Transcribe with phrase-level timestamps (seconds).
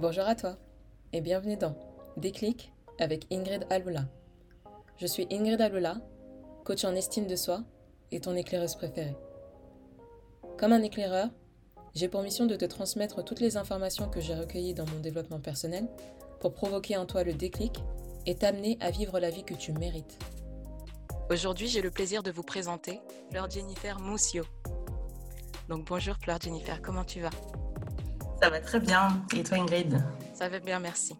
[0.00, 0.56] Bonjour à toi
[1.12, 1.74] et bienvenue dans
[2.16, 4.04] Déclic avec Ingrid Aloula.
[4.96, 5.96] Je suis Ingrid Aloula,
[6.64, 7.64] coach en estime de soi
[8.12, 9.16] et ton éclaireuse préférée.
[10.56, 11.30] Comme un éclaireur,
[11.96, 15.40] j'ai pour mission de te transmettre toutes les informations que j'ai recueillies dans mon développement
[15.40, 15.88] personnel
[16.38, 17.82] pour provoquer en toi le déclic
[18.24, 20.16] et t'amener à vivre la vie que tu mérites.
[21.28, 23.00] Aujourd'hui, j'ai le plaisir de vous présenter
[23.32, 24.44] Fleur Jennifer Moussio.
[25.68, 27.30] Donc bonjour Fleur Jennifer, comment tu vas?
[28.40, 29.08] Ça va très bien.
[29.36, 30.02] Et toi Ingrid?
[30.34, 31.16] Ça va bien, merci.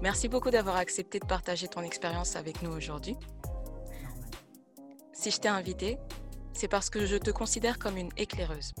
[0.00, 3.16] Merci beaucoup d'avoir accepté de partager ton expérience avec nous aujourd'hui.
[5.12, 5.98] Si je t'ai invité,
[6.52, 8.72] c'est parce que je te considère comme une éclaireuse.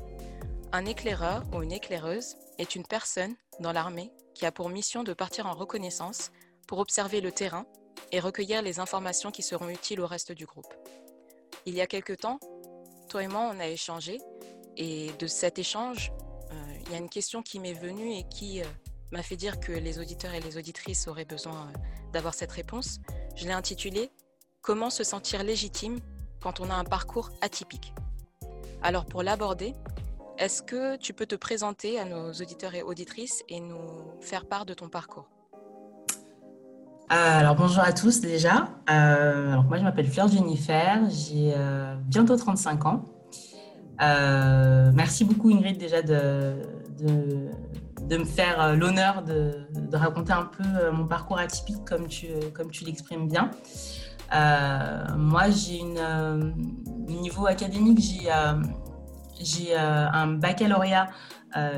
[0.72, 5.12] Un éclaireur ou une éclaireuse est une personne dans l'armée qui a pour mission de
[5.12, 6.32] partir en reconnaissance
[6.66, 7.66] pour observer le terrain
[8.12, 10.72] et recueillir les informations qui seront utiles au reste du groupe.
[11.66, 12.40] Il y a quelque temps,
[13.08, 14.18] toi et moi, on a échangé
[14.76, 16.12] et de cet échange,
[16.90, 18.64] il y a une question qui m'est venue et qui euh,
[19.12, 21.78] m'a fait dire que les auditeurs et les auditrices auraient besoin euh,
[22.12, 22.98] d'avoir cette réponse.
[23.36, 24.10] Je l'ai intitulée
[24.60, 26.00] Comment se sentir légitime
[26.42, 27.94] quand on a un parcours atypique?
[28.82, 29.72] Alors pour l'aborder,
[30.36, 33.78] est-ce que tu peux te présenter à nos auditeurs et auditrices et nous
[34.20, 35.30] faire part de ton parcours?
[37.08, 38.68] Alors bonjour à tous déjà.
[38.86, 41.54] alors moi je m'appelle Fleur Jennifer, j'ai
[42.06, 43.04] bientôt 35 ans.
[44.02, 46.54] Euh, merci beaucoup Ingrid déjà de,
[47.00, 52.28] de, me faire euh, l'honneur de, raconter un peu euh, mon parcours atypique comme tu,
[52.54, 53.50] comme tu l'exprimes bien.
[55.16, 55.82] moi, j'ai
[57.06, 58.30] niveau académique, j'ai
[59.42, 61.08] j'ai un baccalauréat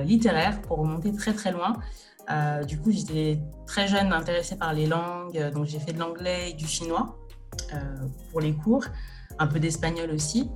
[0.05, 1.75] littéraire pour remonter très très loin.
[2.67, 6.55] du coup, j'étais très jeune intéressée par les langues, donc j'ai fait de l'anglais et
[6.55, 7.17] du chinois
[8.31, 8.85] pour les cours,
[9.39, 10.51] un peu d'espagnol aussi.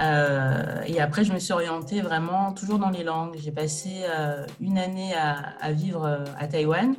[0.00, 3.36] Euh, et après, je me suis orientée vraiment toujours dans les langues.
[3.38, 6.94] J'ai passé euh, une année à, vivre euh, à Taïwan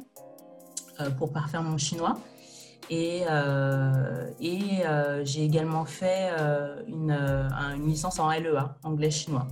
[1.17, 2.17] pour parfaire mon chinois.
[2.89, 3.21] Et,
[4.41, 4.83] et
[5.23, 6.31] j'ai également fait
[6.87, 9.47] une, une, licence en LEA, anglais-chinois.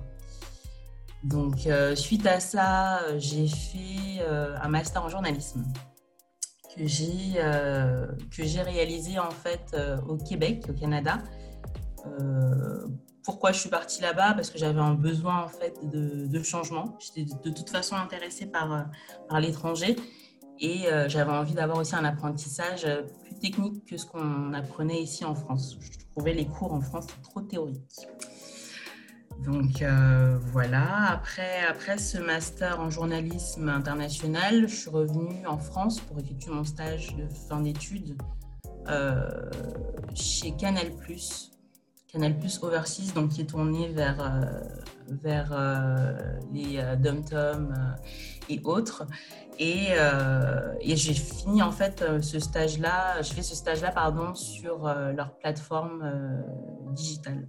[1.24, 4.26] Donc, suite à ça, j'ai fait
[4.60, 5.64] un master en journalisme
[6.76, 9.78] que j'ai réalisé en fait
[10.10, 11.20] au Québec, au Canada,
[13.28, 16.98] pourquoi je suis partie là-bas Parce que j'avais un besoin en fait de, changement.
[16.98, 19.98] J'étais de, toute façon intéressée par, euh, l'étranger
[20.62, 25.02] et euh, j'avais envie d'avoir aussi un apprentissage euh, plus technique que ce qu'on apprenait
[25.02, 25.78] ici en France.
[25.82, 28.08] Je trouvais les cours en France trop théoriques.
[29.44, 29.84] Donc
[30.54, 36.52] voilà, après, après ce master en journalisme international, je suis revenue en France pour effectuer
[36.52, 38.18] mon stage de fin d'études
[40.16, 41.57] chez Canal +,
[42.12, 44.42] Canal Plus Overseas, donc qui est tourné vers, euh,
[45.10, 47.76] vers euh, les euh, dom-tom
[48.48, 49.06] et autres.
[49.60, 49.90] Et,
[50.82, 56.44] j'ai fini en fait ce stage-là, je fais ce stage-là pardon sur leur plateforme
[56.92, 57.48] digitale.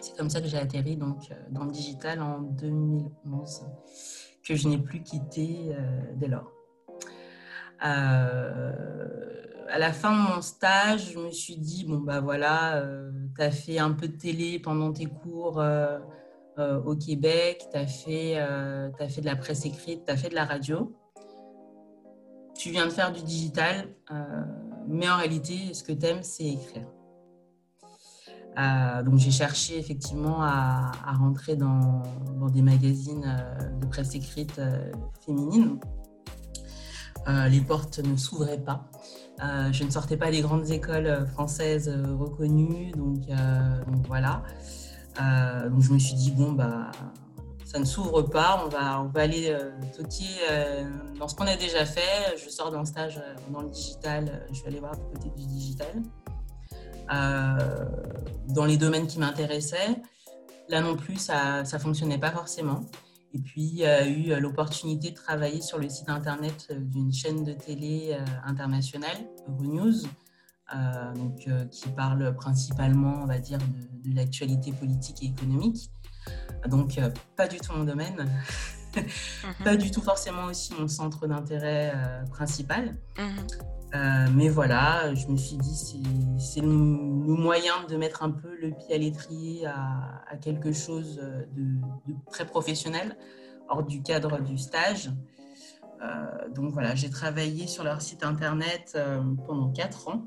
[0.00, 3.66] C'est comme ça que j'ai atterri donc dans le digital en 2011,
[4.46, 5.74] que je n'ai plus quitté
[6.16, 6.50] dès lors
[9.68, 13.42] à la fin de mon stage, je me suis dit, bon, bah voilà, euh, tu
[13.42, 15.98] as fait un peu de télé pendant tes cours euh,
[16.58, 20.28] euh, au Québec, tu as, fait, as fait de la presse écrite, tu as fait
[20.28, 20.94] de la radio.
[22.56, 23.88] Tu viens de faire du digital,
[24.86, 26.86] mais en réalité, ce que tu aimes, c'est écrire.
[29.04, 32.02] donc j'ai cherché effectivement à, rentrer dans,
[32.52, 33.26] des magazines
[33.80, 34.60] de presse écrite
[35.26, 35.80] féminine.
[37.26, 38.88] les portes ne s'ouvraient pas.
[39.42, 43.18] Euh, je ne sortais pas des grandes écoles euh, françaises euh, reconnues, donc,
[44.06, 44.42] voilà.
[45.68, 46.90] donc je me suis dit, bon, bah,
[47.64, 49.56] ça ne s'ouvre pas, on va, on va aller
[49.96, 50.28] toquer
[51.18, 52.36] dans ce qu'on a déjà fait.
[52.36, 56.02] Je sors d'un stage dans le digital, je vais aller voir du côté du digital.
[58.48, 59.96] dans les domaines qui m'intéressaient.
[60.68, 62.84] Là non plus, ça ne fonctionnait pas forcément.
[63.34, 66.78] Et puis, il y a eu euh, l'opportunité de travailler sur le site internet euh,
[66.78, 69.16] d'une chaîne de télé euh, internationale,
[69.48, 70.06] Euronews,
[71.14, 75.90] donc, qui parle principalement, on va dire, de, l'actualité politique et économique.
[76.68, 76.98] Donc,
[77.36, 78.28] pas du tout mon domaine.
[78.96, 79.04] Mhm.
[79.64, 81.94] pas du tout forcément aussi mon centre d'intérêt
[82.30, 82.96] principal.
[83.94, 85.76] Euh, mais voilà, je me suis dit,
[86.38, 91.78] c'est le, moyen de mettre un peu le pied à l'étrier à, quelque chose de,
[92.30, 93.16] très professionnel,
[93.68, 95.10] hors du cadre du stage.
[96.02, 100.24] Euh, donc voilà, j'ai travaillé sur leur site internet euh, pendant quatre ans.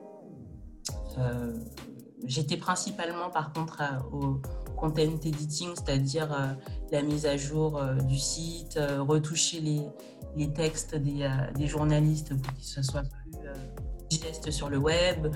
[2.26, 3.82] J'étais principalement par contre
[4.12, 4.40] au,
[4.76, 6.56] content editing, c'est-à-dire
[6.92, 9.60] la mise à jour du site, retoucher
[10.36, 13.04] les, textes des, des, journalistes pour que ce soit
[14.10, 15.28] digeste sur le web.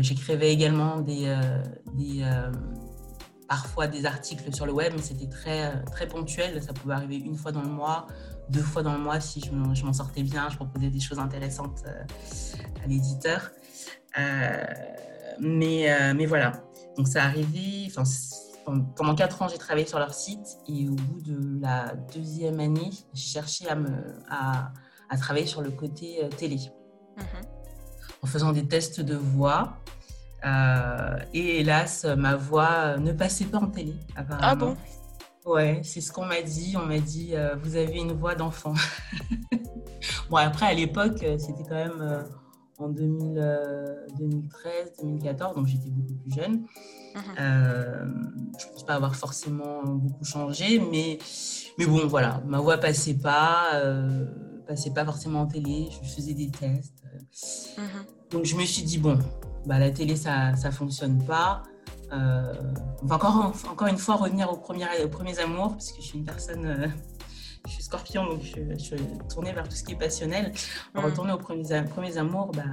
[0.00, 1.38] J'écrivais également des,
[1.94, 2.24] des
[3.48, 6.62] parfois des articles sur le web, mais c'était très, très ponctuel.
[6.62, 8.06] Ça pouvait arriver une fois dans le mois,
[8.48, 9.52] deux fois dans le mois si je
[9.84, 11.84] m'en sortais bien, je proposais des choses intéressantes
[12.82, 13.50] à l'éditeur.
[15.38, 16.52] mais, mais voilà,
[16.96, 18.04] donc ça arrivé, enfin,
[18.96, 22.90] pendant quatre ans, j'ai travaillé sur leur site et au bout de la deuxième année,
[23.12, 23.88] j'ai cherché à, me,
[24.30, 24.72] à,
[25.18, 26.56] travailler sur le côté euh, télé.
[27.16, 27.61] Mhm.
[28.22, 29.78] En faisant des tests de voix.
[30.44, 33.94] Euh, et hélas, ma voix ne passait pas en télé.
[34.16, 34.76] Ah bon?
[35.44, 36.74] Ouais, c'est ce qu'on m'a dit.
[36.76, 38.74] On m'a dit, euh, vous avez une voix d'enfant.
[40.30, 42.24] bon, après, à l'époque, c'était quand même
[42.82, 46.62] en 2013, 2014, donc j'étais beaucoup plus jeune.
[47.14, 47.22] Mhm.
[47.38, 48.06] Euh,
[48.58, 51.18] je ne pense pas avoir forcément beaucoup changé, mais,
[51.78, 54.26] mais bon, voilà, ma voix passait pas, euh,
[54.66, 57.01] passait pas forcément en télé, je faisais des tests.
[58.30, 59.18] Donc je me suis dit, bon,
[59.66, 61.62] bah, la télé, ça ne fonctionne pas.
[62.12, 62.52] Euh,
[63.02, 66.06] on va encore, encore une fois revenir aux premiers, aux premiers amours, parce que je
[66.08, 66.86] suis une personne euh,
[67.66, 68.96] je suis scorpion, donc je, suis
[69.32, 70.52] tournée vers tout ce qui est passionnel.
[70.94, 71.04] En mm.
[71.06, 72.64] retourner aux premiers, premiers amours, bah,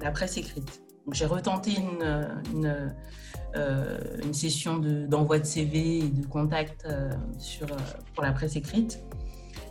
[0.00, 0.82] la presse écrite.
[1.04, 2.94] Donc j'ai retenté une, une,
[3.56, 6.86] euh, une session d'envoi de, CV et de contact
[7.38, 7.66] sur,
[8.14, 9.00] pour la presse écrite.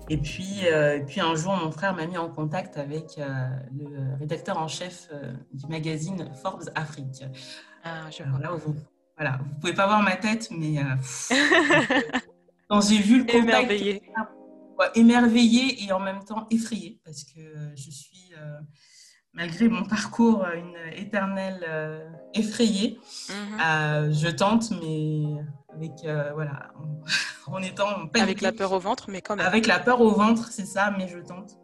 [0.09, 0.63] Et puis,
[1.07, 5.09] puis un jour, mon frère m'a mis en contact avec le rédacteur en chef
[5.54, 7.24] du magazine Forbes Afrique.
[7.83, 8.56] Ah, je vois.
[8.56, 8.75] vous,
[9.18, 10.75] voilà, vous pouvez pas voir ma tête, mais
[12.69, 14.01] Quand j'ai vu le contact, émerveillé.
[14.95, 17.39] émerveillé et en même temps effrayé parce que
[17.75, 18.59] je suis, euh,
[19.33, 23.00] malgré mon parcours, une éternelle euh, effrayée.
[23.30, 24.12] Mhm.
[24.12, 25.42] je tente, mais
[25.77, 26.71] avec euh, voilà,
[27.47, 29.45] en, étant avec la peur au ventre, mais quand même.
[29.45, 31.57] Avec la peur au ventre, c'est ça, mais je tente.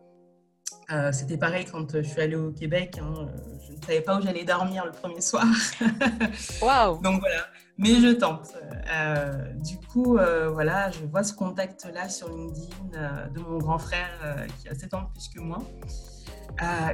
[1.12, 3.00] C'était pareil quand je suis allée au Québec.
[3.02, 3.28] Hein,
[3.68, 5.44] je ne savais pas où j'allais dormir le premier soir.
[6.62, 8.54] Waouh Donc voilà mais je tente.
[8.92, 13.80] Euh, du coup, euh, voilà, je vois ce contact-là sur LinkedIn euh, de mon grand
[13.80, 14.10] frère
[14.60, 15.60] qui a 7 ans de plus que moi.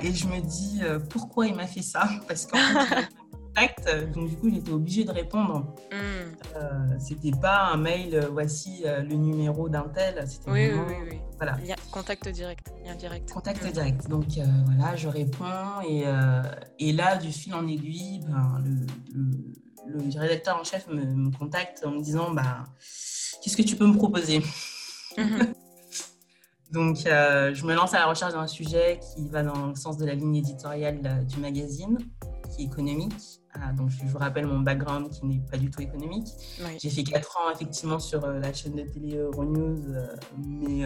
[0.01, 2.07] et je me dis pourquoi il m'a fait ça?
[2.27, 3.09] Parce qu'en fait,
[3.67, 5.75] contact, donc du coup, j'étais obligée de répondre.
[5.91, 6.99] Mm.
[6.99, 10.23] c'était pas un mail, voici le numéro d'un tel.
[10.27, 11.57] C'était oui, oui, oui, Voilà.
[11.91, 13.31] contact direct, lien direct.
[13.31, 13.71] Contact mm.
[13.71, 14.09] direct.
[14.09, 14.25] Donc
[14.65, 16.03] voilà, je réponds et,
[16.79, 18.63] et, là, du fil en aiguille, ben,
[19.13, 19.25] le
[19.89, 22.63] le rédacteur en chef me, contacte en me disant bah,
[23.41, 24.41] Qu'est-ce que tu peux me proposer?
[25.17, 25.53] Mhm.
[26.71, 29.97] Donc, euh, je me lance à la recherche d'un sujet qui va dans le sens
[29.97, 31.97] de la ligne éditoriale euh, du magazine,
[32.53, 33.38] qui est économique.
[33.75, 36.27] Donc, je vous rappelle mon background qui n'est pas du tout économique.
[36.79, 39.81] J'ai fait 4 ans effectivement sur euh, la chaîne de télé Euronews,
[40.37, 40.85] mais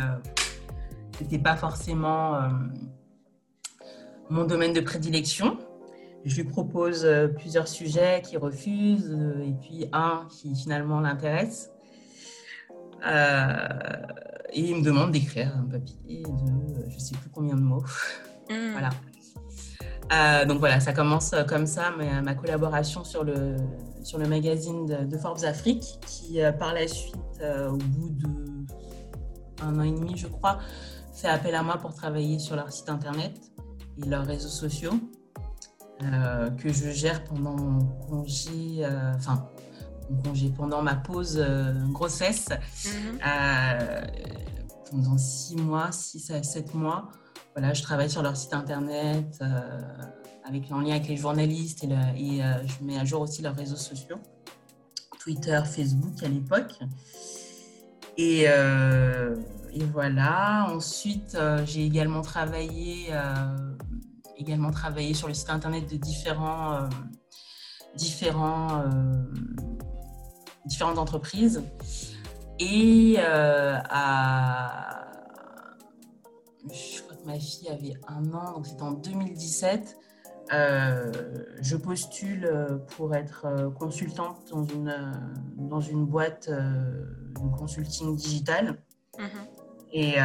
[1.17, 2.39] ce n'était pas forcément
[4.29, 5.57] mon domaine de prédilection.
[6.25, 11.71] Je lui propose euh, plusieurs sujets qui refuse euh, et puis un qui finalement l'intéresse.
[13.05, 13.67] Euh,
[14.53, 17.83] et il me demande d'écrire un papier de je ne sais plus combien de mots.
[18.49, 18.73] Hmm.
[18.73, 18.89] voilà.
[20.47, 23.55] Donc voilà, ça commence comme ça ma, ma collaboration sur le,
[24.03, 27.15] sur le magazine de, Forbes Afrique qui par la suite,
[27.69, 28.27] au bout de
[29.63, 30.59] un an et demi je crois,
[31.13, 33.33] fait appel à moi pour travailler sur leur site internet
[33.97, 34.93] et leurs réseaux sociaux.
[36.01, 39.47] Euh, que je gère pendant mon congé, euh, enfin,
[40.25, 42.49] congé, pendant ma pause euh, grossesse,
[42.85, 43.19] mhm.
[44.89, 47.09] pendant six mois, six à sept mois.
[47.55, 49.43] Voilà, je travaille sur leur site internet,
[50.43, 53.75] avec, en lien avec les journalistes et, et je mets à jour aussi leurs réseaux
[53.75, 54.17] sociaux,
[55.19, 56.79] Twitter, Facebook à l'époque.
[58.17, 60.67] Et, et, voilà.
[60.69, 63.11] Ensuite, j'ai également travaillé
[64.37, 66.89] également travaillé sur le site internet de différents, euh,
[67.95, 69.23] différents, euh,
[70.65, 71.63] différentes entreprises.
[72.59, 75.07] Et euh, à,
[77.25, 79.97] ma fille avait un an, donc c'était en 2017.
[80.51, 82.49] je postule
[82.95, 84.95] pour être consultante dans une,
[85.57, 88.77] dans une boîte de consulting digital.
[89.17, 89.93] Mm-hmm.
[89.93, 90.17] Et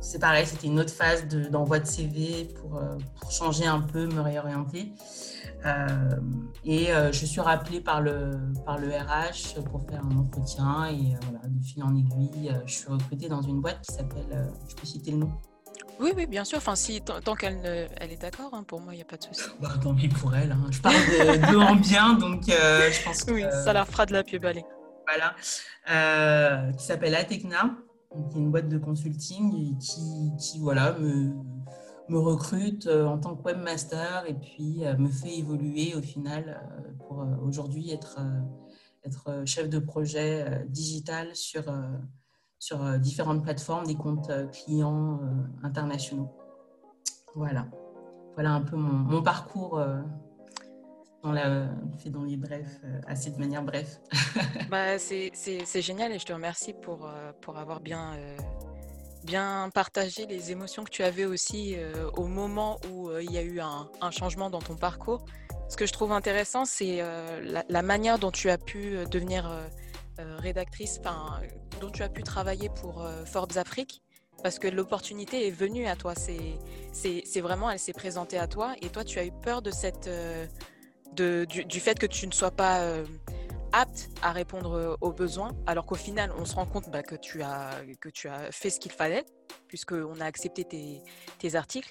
[0.00, 4.06] c'est pareil, c'était une autre phase d'envoi de, CV pour, euh, pour, changer un peu,
[4.06, 4.92] me réorienter.
[5.66, 5.86] Euh,
[6.64, 10.86] et euh, je suis rappelée par le, par le RH pour faire un entretien.
[10.86, 14.74] Et voilà, de fil en aiguille, je suis recrutée dans une boîte qui s'appelle, je
[14.76, 15.32] peux citer le nom
[16.00, 16.58] Oui, oui, bien sûr.
[16.58, 19.24] Enfin, si, tant qu'elle elle est d'accord, hein, pour moi, il n'y a pas de
[19.24, 19.42] souci.
[19.60, 20.52] Bah, tant pis pour elle.
[20.52, 20.66] Hein.
[20.70, 23.32] Je parle de, en bien, donc euh, je pense que...
[23.32, 24.64] Oui, ça leur fera de la pub, allez.
[25.06, 25.34] Voilà.
[25.90, 27.76] Euh, qui s'appelle Atecna,
[28.12, 31.32] qui est une boîte de consulting et qui, qui voilà, me,
[32.08, 36.62] me recrute euh, en tant que webmaster et puis me fait évoluer au final
[36.98, 38.18] pour aujourd'hui être,
[39.04, 41.64] être chef de projet digital sur
[42.58, 46.30] sur euh, différentes plateformes, des comptes euh, clients euh, internationaux.
[47.34, 47.66] Voilà.
[48.34, 49.80] Voilà un peu mon, parcours
[51.24, 51.34] dans
[51.98, 54.00] fait dans les brefs, assez de manière bref.
[54.70, 57.10] bah, c'est génial et je te remercie pour,
[57.40, 58.12] pour avoir bien,
[59.24, 61.74] bien partagé les émotions que tu avais aussi
[62.16, 65.24] au moment où il y a eu un, changement dans ton parcours.
[65.68, 67.02] Ce que je trouve intéressant, c'est
[67.42, 69.50] la, manière dont tu as pu devenir
[70.38, 71.00] rédactrice,
[71.80, 74.02] dont tu as pu travailler pour euh, Forbes Afrique
[74.42, 76.14] parce que l'opportunité est venue à toi.
[76.14, 80.06] C'est vraiment, elle s'est présentée à toi et toi, tu as eu peur de cette,
[80.06, 80.46] euh,
[81.12, 83.04] de, du, fait que tu ne sois pas euh,
[83.72, 87.42] apte à répondre aux besoins, alors qu'au final, on se rend compte bah, que, tu
[87.42, 87.70] as,
[88.00, 89.24] que tu as fait ce qu'il fallait,
[89.66, 91.02] puisqu'on a accepté tes,
[91.40, 91.90] tes articles.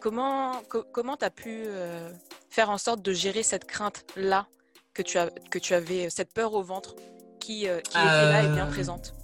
[0.00, 1.64] Comment comment tu as pu
[2.50, 4.46] faire en sorte de gérer cette crainte-là
[4.92, 6.96] que tu, as, que tu avais, cette peur au ventre?
[7.38, 9.14] Qui, euh, était là et bien euh, présente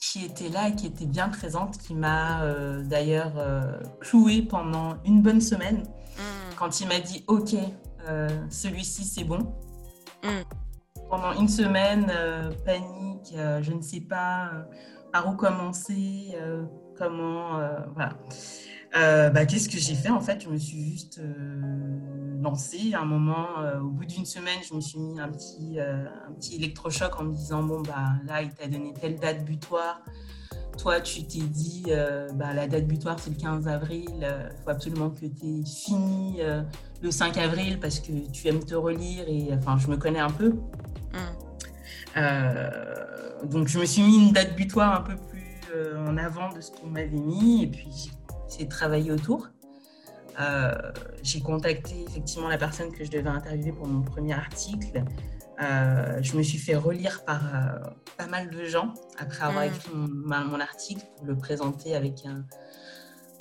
[0.00, 3.34] Qui était là et qui était bien présente, qui m'a euh, d'ailleurs
[4.00, 5.78] cloué pendant une bonne semaine.
[5.78, 6.54] Mmh.
[6.58, 7.54] Quand il m'a dit Ok,
[8.50, 9.54] celui-ci c'est bon.
[10.22, 10.28] Mmh.
[11.10, 12.10] Pendant une semaine,
[12.64, 14.50] panique, je ne sais pas
[15.12, 16.36] par où commencer,
[16.96, 17.60] comment.
[17.94, 18.16] voilà.
[18.94, 21.20] Bah, Qu'est-ce que j'ai fait En fait, je me suis juste
[22.44, 22.94] lancé.
[22.94, 26.04] À un moment, euh, au bout d'une semaine, je me suis mis un petit, euh,
[26.28, 30.00] un petit électrochoc en me disant bon, bah, là, il t'a donné telle date butoir.
[30.78, 34.10] Toi, tu t'es dit euh, bah, la date butoir, c'est le 15 avril.
[34.20, 36.40] Il faut absolument que tu aies fini
[37.02, 39.24] le 5 avril parce que tu aimes te relire.
[39.26, 40.54] Et enfin, je me connais un peu.
[41.12, 41.18] Mmh.
[43.48, 45.60] donc, je me suis mis une date butoir un peu plus
[46.06, 47.62] en avant de ce qu'on m'avait mis.
[47.64, 48.10] Et puis,
[48.48, 49.48] j'ai travaillé autour.
[50.40, 50.72] Euh,
[51.22, 55.04] j'ai contacté effectivement la personne que je devais interviewer pour mon premier article.
[55.62, 57.78] Euh, je me suis fait relire par euh,
[58.16, 59.68] pas mal de gens après avoir mm.
[59.68, 62.44] écrit mon, article pour le présenter avec un,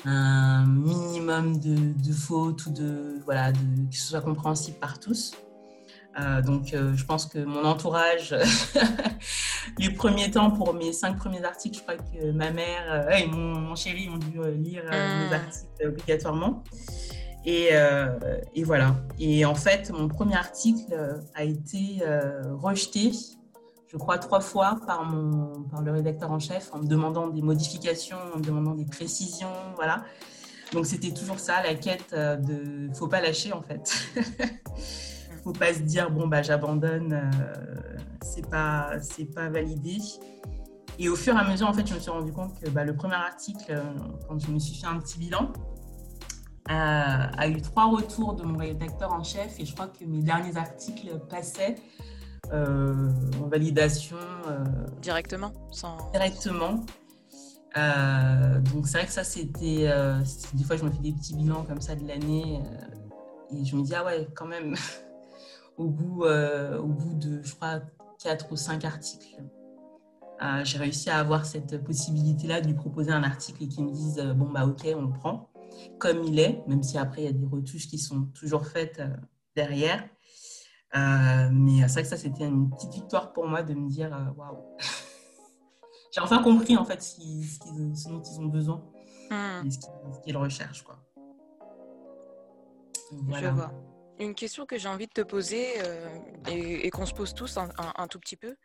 [0.05, 5.33] un minimum de, de, fautes ou de voilà de, que ce soit compréhensible par tous.
[6.45, 8.35] Donc, je pense que mon entourage,
[9.77, 13.75] les premiers temps, pour mes cinq premiers articles, je crois que ma mère et mon,
[13.75, 15.33] chéri ont dû euh, lire mes hmm.
[15.33, 16.63] articles obligatoirement.
[17.45, 17.71] Et,
[18.55, 18.95] et, voilà.
[19.19, 20.95] Et en fait, mon premier article
[21.35, 22.01] a été
[22.53, 23.11] rejeté,
[23.91, 27.41] je crois, trois fois par, mon, par le rédacteur en chef en me demandant des
[27.41, 29.51] modifications, en me demandant des précisions.
[29.75, 30.05] Voilà.
[30.71, 33.91] Donc, c'était toujours ça, la quête de faut pas lâcher, en fait.
[35.43, 39.97] faut pas se dire bon bah j'abandonne, euh, c'est pas c'est pas validé.
[40.99, 42.83] Et au fur et à mesure, en fait, je me suis rendu compte que bah,
[42.83, 43.81] le premier article, euh,
[44.27, 45.51] quand je me suis fait un petit bilan,
[46.69, 50.55] a eu trois retours de mon rédacteur en chef et je crois que mes derniers
[50.55, 51.75] articles passaient
[52.53, 53.09] euh,
[53.43, 54.17] en validation.
[55.01, 55.97] Directement sans...
[56.11, 56.85] Directement.
[58.71, 59.91] donc c'est vrai que ça, c'était...
[60.53, 62.61] des fois, je me fais des petits bilans comme ça de l'année
[63.51, 64.75] et je me dis, ah ouais, quand même,
[65.77, 67.81] au bout, euh, au bout de, je crois,
[68.19, 69.43] quatre ou cinq articles.
[70.41, 73.91] Euh, j'ai réussi à avoir cette possibilité-là de lui proposer un article et qu'il me
[73.91, 75.49] dise euh, bon bah ok on le prend
[75.99, 79.01] comme il est, même si après il y a des retouches qui sont toujours faites
[79.55, 80.03] derrière.
[80.93, 84.57] mais c'est vrai que ça c'était une petite victoire pour moi de me dire waouh.
[86.11, 87.17] J'ai enfin compris en fait ce,
[88.09, 88.83] dont ils ont besoin
[89.31, 89.65] hmm.
[89.65, 89.79] et ce
[90.23, 90.99] qu'ils recherchent quoi.
[93.11, 93.71] Je vois.
[94.19, 96.07] Une question que j'ai envie de te poser euh,
[96.47, 98.55] et, qu'on se pose tous un, tout petit peu.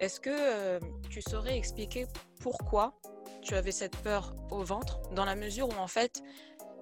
[0.00, 0.80] Est-ce que euh,
[1.10, 2.06] tu saurais expliquer
[2.40, 3.00] pourquoi
[3.42, 6.22] tu avais cette peur au ventre dans la mesure où en fait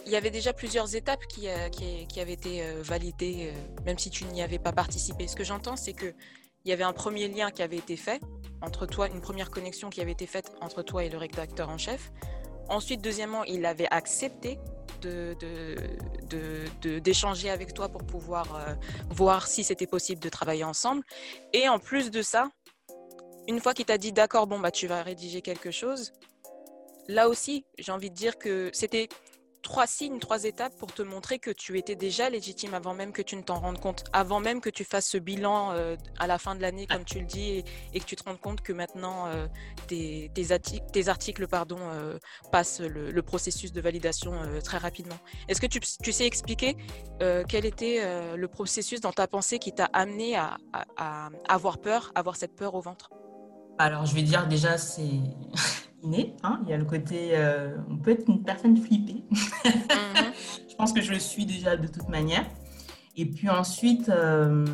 [0.07, 3.53] il y avait déjà plusieurs étapes qui, euh, qui, avaient été validées
[3.85, 5.29] même si tu n'y avais pas participé.
[5.29, 6.15] Ce que j'entends c'est que
[6.65, 8.21] il y avait un premier lien qui avait été fait
[8.61, 11.79] entre toi, une première connexion qui avait été faite entre toi et le rédacteur en
[11.79, 12.13] chef.
[12.69, 14.59] Ensuite, deuxièmement, il avait accepté
[15.01, 18.75] d'échanger de, de, avec toi pour pouvoir euh,
[19.11, 21.03] voir si c'était possible de travailler ensemble.
[21.53, 22.51] Et en plus de ça,
[23.49, 26.13] une fois qu'il t'a dit d'accord, bon, bah, tu vas rédiger quelque chose,
[27.09, 29.09] là aussi, j'ai envie de dire que c'était
[29.63, 33.23] trois signes, trois étapes pour te montrer que tu étais déjà légitime avant même que
[33.23, 36.39] tu ne t'en rendes compte, avant même que tu fasses ce bilan euh, à la
[36.39, 39.27] fin de l'année, comme tu le dis, et, que tu te rendes compte que maintenant
[39.27, 39.47] euh,
[39.87, 40.31] tes,
[41.09, 42.19] articles pardon, euh,
[42.53, 44.33] passent le, processus de validation
[44.65, 45.19] très rapidement.
[45.49, 46.77] Est-ce que tu, tu, sais expliquer
[47.49, 50.57] quel était le processus dans ta pensée qui t'a amené à,
[50.97, 53.11] à, avoir peur, avoir cette peur au ventre?
[53.79, 55.21] Alors, je vais dire déjà, c'est
[56.03, 56.37] inné.
[56.43, 56.61] Hein.
[56.65, 59.25] Il y a le côté, euh, on peut être une personne flippée.
[59.31, 59.73] Mhm.
[60.69, 62.47] je pense que je le suis déjà de toute manière.
[63.17, 64.65] Et puis ensuite, euh,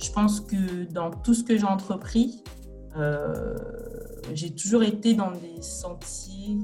[0.00, 2.42] je pense que dans tout ce que j'ai entrepris,
[2.96, 3.56] euh,
[4.32, 6.58] j'ai toujours été dans des sentiers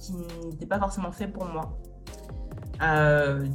[0.00, 0.12] qui
[0.46, 1.78] n'étaient pas forcément faits pour moi.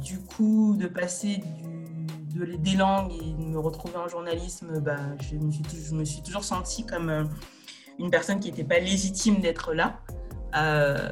[0.02, 4.96] du coup, de passer du, de, des langues et de me retrouver en journalisme, bah,
[5.20, 7.28] je, me suis, je me suis toujours sentie comme
[7.98, 10.00] une personne qui n'était pas légitime d'être là.
[10.56, 11.10] Euh,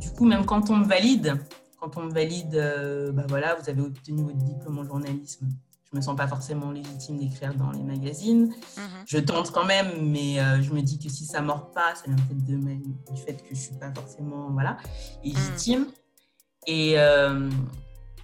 [0.00, 1.38] du coup, même quand on me valide,
[1.80, 5.48] quand on me valide, euh, bah voilà, vous avez obtenu votre diplôme en journalisme,
[5.90, 8.46] je me sens pas forcément légitime d'écrire dans les magazines.
[8.76, 8.84] Mhm.
[9.06, 12.04] Je tente quand même, mais euh, je me dis que si ça mord pas, ça
[12.06, 14.78] vient peut-être du fait que je suis pas forcément voilà
[15.22, 15.80] légitime.
[15.80, 15.88] Mhm.
[16.68, 16.96] Et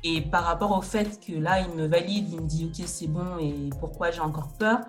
[0.05, 3.07] et par rapport au fait que là, il me valide, il me dit ok c'est
[3.07, 4.81] bon et pourquoi j'ai encore peur,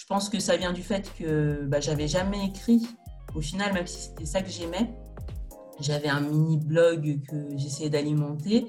[0.00, 2.88] je pense que ça vient du fait que bah, j'avais jamais écrit.
[3.34, 4.90] Au final, même si c'était ça que j'aimais,
[5.78, 8.66] j'avais un mini blog que j'essayais d'alimenter,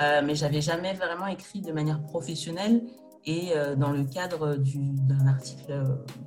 [0.00, 2.82] euh, mais j'avais jamais vraiment écrit de manière professionnelle
[3.26, 5.84] et euh, dans le cadre d'un article euh,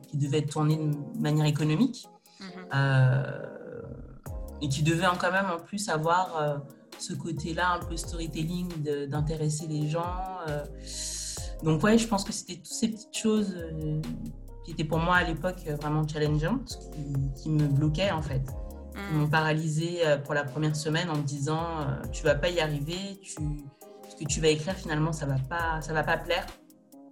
[0.07, 2.07] qui devait être tourné de manière économique
[2.39, 2.47] mhm.
[2.75, 3.23] euh,
[4.61, 6.61] et qui devait quand même en plus avoir
[6.99, 8.69] ce côté-là un peu storytelling
[9.09, 10.05] d'intéresser les gens.
[11.63, 13.57] donc ouais, je pense que c'était toutes ces petites choses
[14.63, 16.79] qui était pour moi à l'époque euh, vraiment challengeante,
[17.35, 18.43] qui, me bloquait en fait.
[18.93, 19.31] Qui m'ont mm.
[19.31, 23.19] paralysée euh, pour la première semaine en me disant euh, tu vas pas y arriver,
[23.21, 23.31] tu,
[24.07, 26.45] ce que tu vas écrire finalement ça va pas, ça va pas plaire.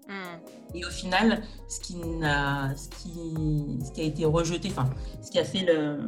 [0.07, 0.75] Mm.
[0.75, 4.89] Et au final, ce qui, a, ce, qui, ce qui a été rejeté, enfin,
[5.21, 5.99] ce qui a fait le,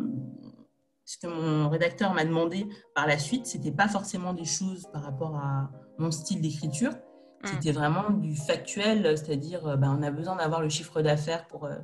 [1.05, 5.03] ce que mon rédacteur m'a demandé par la suite, c'était pas forcément des choses par
[5.03, 6.93] rapport à mon style d'écriture.
[7.43, 11.65] C'était vraiment du factuel, c'est-à-dire euh, ben, on a besoin d'avoir le chiffre d'affaires pour,
[11.65, 11.75] euh,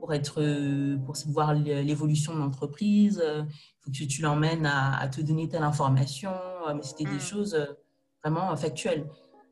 [0.00, 3.22] pour, être, euh, pour voir l'évolution de l'entreprise.
[3.24, 3.46] Il
[3.80, 6.32] faut que tu l'emmènes à, te donner telle information.
[6.74, 7.20] Mais c'était des mm.
[7.20, 7.68] choses
[8.22, 9.06] vraiment factuelles.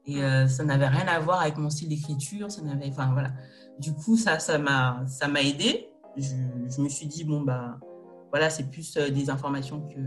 [0.07, 0.49] Et mm.
[0.49, 2.51] ça n'avait rien à voir avec mon style d'écriture.
[2.51, 3.31] Ça n'avait, enfin voilà.
[3.79, 5.89] Du coup, ça, ça m'a, ça m'a aidé.
[6.17, 6.35] Je,
[6.75, 7.79] je, me suis dit bon bah
[8.31, 10.01] voilà, c'est plus des informations que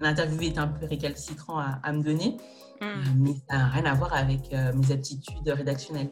[0.00, 2.36] l'interview est un peu récalcitrant à, à me donner.
[2.80, 2.84] Mm.
[2.84, 6.10] Euh, mais ça n'a rien à voir avec euh, mes aptitudes rédactionnelles.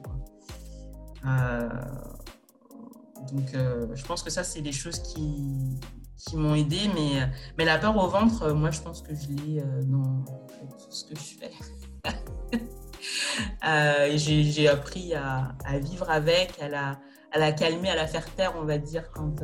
[1.26, 1.68] Euh,
[3.32, 3.50] donc,
[3.94, 5.80] je pense que ça, c'est des choses qui,
[6.16, 6.78] qui m'ont aidé.
[6.94, 10.24] Mais, mais la peur au ventre, moi, je pense que je l'ai dans
[10.78, 11.50] tout ce que je fais.
[14.16, 17.00] j'ai appris à, à, vivre avec, à la,
[17.32, 19.42] à la calmer, à la faire taire, on va dire, quand,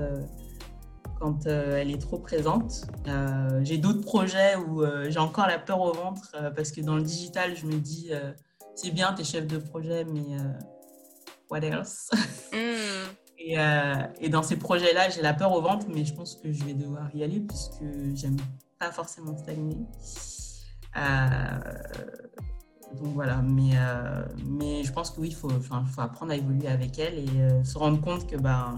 [1.22, 2.84] quand euh, elle est trop présente.
[3.06, 6.96] Euh, j'ai d'autres projets où euh, j'ai encore la peur au ventre parce que dans
[6.96, 8.10] le digital, je me dis
[8.74, 10.36] c'est bien, t'es chef de projet, mais
[11.48, 12.10] what else?
[12.52, 12.56] Mm.
[13.38, 13.56] et,
[14.20, 16.74] et, dans ces projets-là, j'ai la peur au ventre, mais je pense que je vais
[16.74, 18.36] devoir y aller puisque j'aime
[18.80, 19.76] pas forcément stagner.
[23.00, 23.74] donc voilà, mais,
[24.44, 27.78] mais je pense que oui, il faut, faut, apprendre à évoluer avec elle et se
[27.78, 28.76] rendre compte que ben,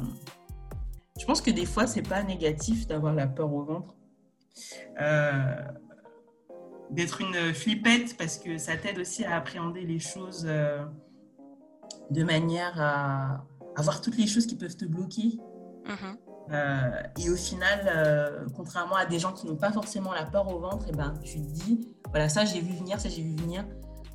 [1.18, 3.94] je pense que des fois, c'est pas négatif d'avoir la peur au ventre.
[5.00, 5.56] Euh,
[6.90, 10.84] d'être une flippette parce que ça t'aide aussi à appréhender les choses euh,
[12.10, 13.44] de manière à,
[13.76, 15.38] avoir voir toutes les choses qui peuvent te bloquer.
[15.86, 16.16] Mm-hmm.
[16.50, 20.58] Euh, et au final, contrairement à des gens qui n'ont pas forcément la peur au
[20.58, 23.34] ventre, et eh ben, tu te dis, voilà, ça j'ai vu venir, ça j'ai vu
[23.34, 23.64] venir,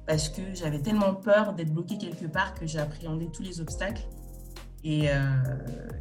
[0.06, 4.04] parce que j'avais tellement peur d'être bloqué quelque part que j'ai appréhendé tous les obstacles.
[4.84, 5.16] Et, euh,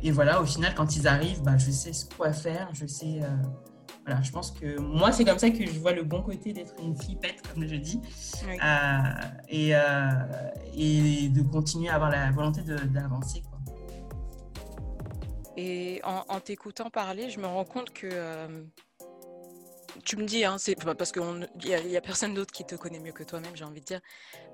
[0.02, 2.68] et, voilà, au final, quand ils arrivent, bah, je sais quoi faire.
[2.72, 3.20] Je sais.
[3.22, 3.28] Euh,
[4.06, 6.74] voilà, je pense que moi, c'est comme ça que je vois le bon côté d'être
[6.80, 8.00] une flippette, comme je dis.
[8.48, 8.98] Euh,
[9.48, 9.70] et,
[10.74, 13.42] et, de continuer à avoir la volonté d'avancer.
[15.56, 18.08] Et en, en t'écoutant parler, je me rends compte que
[20.04, 23.12] tu me dis, hein, c'est parce qu'il n'y a, personne d'autre qui te connaît mieux
[23.12, 24.00] que toi-même, j'ai envie de dire.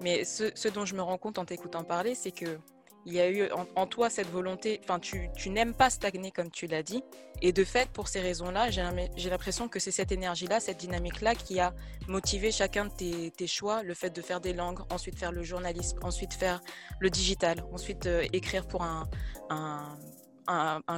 [0.00, 2.58] Mais ce, ce, dont je me rends compte en t'écoutant parler, c'est que
[3.06, 6.66] il y a eu en, toi cette volonté, enfin tu, n'aimes pas stagner comme tu
[6.66, 7.02] l'as dit,
[7.42, 11.60] et de fait pour ces raisons-là, j'ai l'impression que c'est cette énergie-là, cette dynamique-là qui
[11.60, 11.74] a
[12.08, 15.98] motivé chacun de tes, choix, le fait de faire des langues, ensuite faire le journalisme,
[16.02, 16.60] ensuite faire
[17.00, 19.08] le digital, ensuite euh, écrire pour un,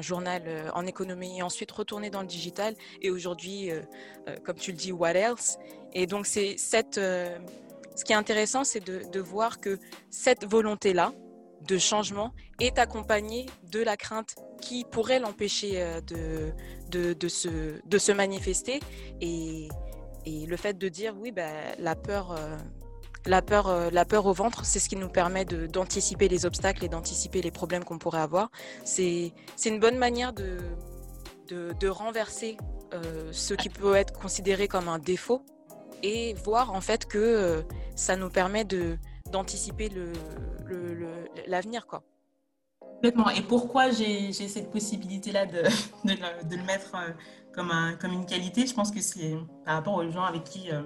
[0.00, 0.42] journal
[0.74, 2.74] en économie ensuite retourner dans le digital.
[3.00, 3.70] Et aujourd'hui,
[4.44, 5.58] comme tu le dis, what else?
[5.92, 6.96] Et donc, c'est cette.
[6.96, 9.78] ce qui est intéressant, c'est de voir que
[10.10, 11.12] cette volonté-là
[11.62, 16.52] de changement est accompagnée de la crainte qui pourrait l'empêcher de,
[16.90, 17.48] de, de, se,
[17.84, 18.80] de se manifester.
[19.20, 19.68] Et,
[20.26, 22.56] et le fait de dire, oui, ben, la peur, euh,
[23.24, 26.84] la peur, euh, la peur au ventre, c'est ce qui nous permet d'anticiper les obstacles
[26.84, 28.50] et d'anticiper les problèmes qu'on pourrait avoir.
[28.84, 29.32] C'est
[29.64, 30.58] une bonne manière de,
[31.48, 32.56] de, renverser
[32.92, 35.42] euh, ce qui peut être considéré comme un défaut
[36.02, 37.64] et voir en fait que
[37.94, 38.64] ça nous permet
[39.36, 39.90] d'anticiper
[41.46, 41.86] l'avenir.
[41.86, 42.02] Quoi.
[42.80, 43.28] Complètement.
[43.30, 45.62] Et pourquoi j'ai cette possibilité-là de,
[46.04, 46.96] le mettre
[47.52, 48.66] comme, un, comme une qualité?
[48.66, 50.82] Je pense que c'est par rapport aux gens avec qui euh,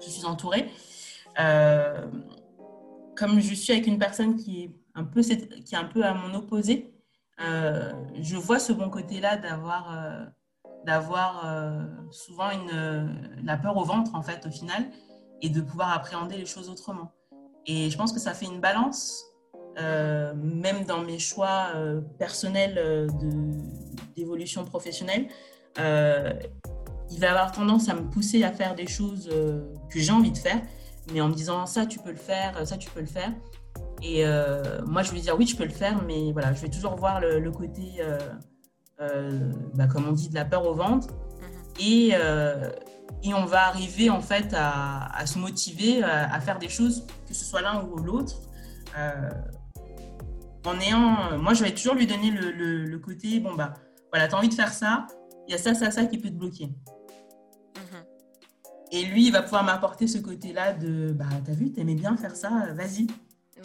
[0.00, 0.70] je suis entourée.
[1.40, 2.06] Euh,
[3.16, 6.14] comme je suis avec une personne qui est un peu, qui est un peu à
[6.14, 6.94] mon opposé,
[7.40, 9.96] euh, je vois ce bon côté-là d'avoir
[10.84, 11.44] d'avoir
[12.10, 12.50] souvent
[13.42, 14.86] la peur au ventre, en fait, au final,
[15.42, 17.12] et de pouvoir appréhender les choses autrement.
[17.68, 19.24] Et je pense que ça fait une balance,
[19.76, 21.68] même dans mes choix
[22.18, 23.06] personnels
[24.16, 25.28] d'évolution professionnelle,
[25.78, 26.32] euh,
[27.10, 30.30] il va avoir tendance à me pousser à faire des choses euh, que j'ai envie
[30.30, 30.60] de faire,
[31.12, 33.32] mais en me disant ça tu peux le faire, ça tu peux le faire.
[34.02, 36.68] Et euh, moi je vais dire oui je peux le faire, mais voilà je vais
[36.68, 38.02] toujours voir le, côté,
[38.98, 41.08] bah, comme on dit, de la peur au ventre.
[41.08, 41.86] Mhm.
[41.86, 42.12] Et,
[43.22, 47.44] et on va arriver en fait à, se motiver à, faire des choses, que ce
[47.44, 48.36] soit l'un ou l'autre.
[50.64, 53.74] en ayant, moi je vais toujours lui donner le, le côté bon bah
[54.12, 55.06] voilà, tu as envie de faire ça,
[55.46, 56.66] il y a ça, ça, ça qui peut te bloquer.
[56.66, 58.04] Mhm.
[58.92, 62.36] Et lui, il va pouvoir m'apporter ce côté-là de, bah, t'as vu, t'aimais bien faire
[62.36, 63.06] ça, vas-y.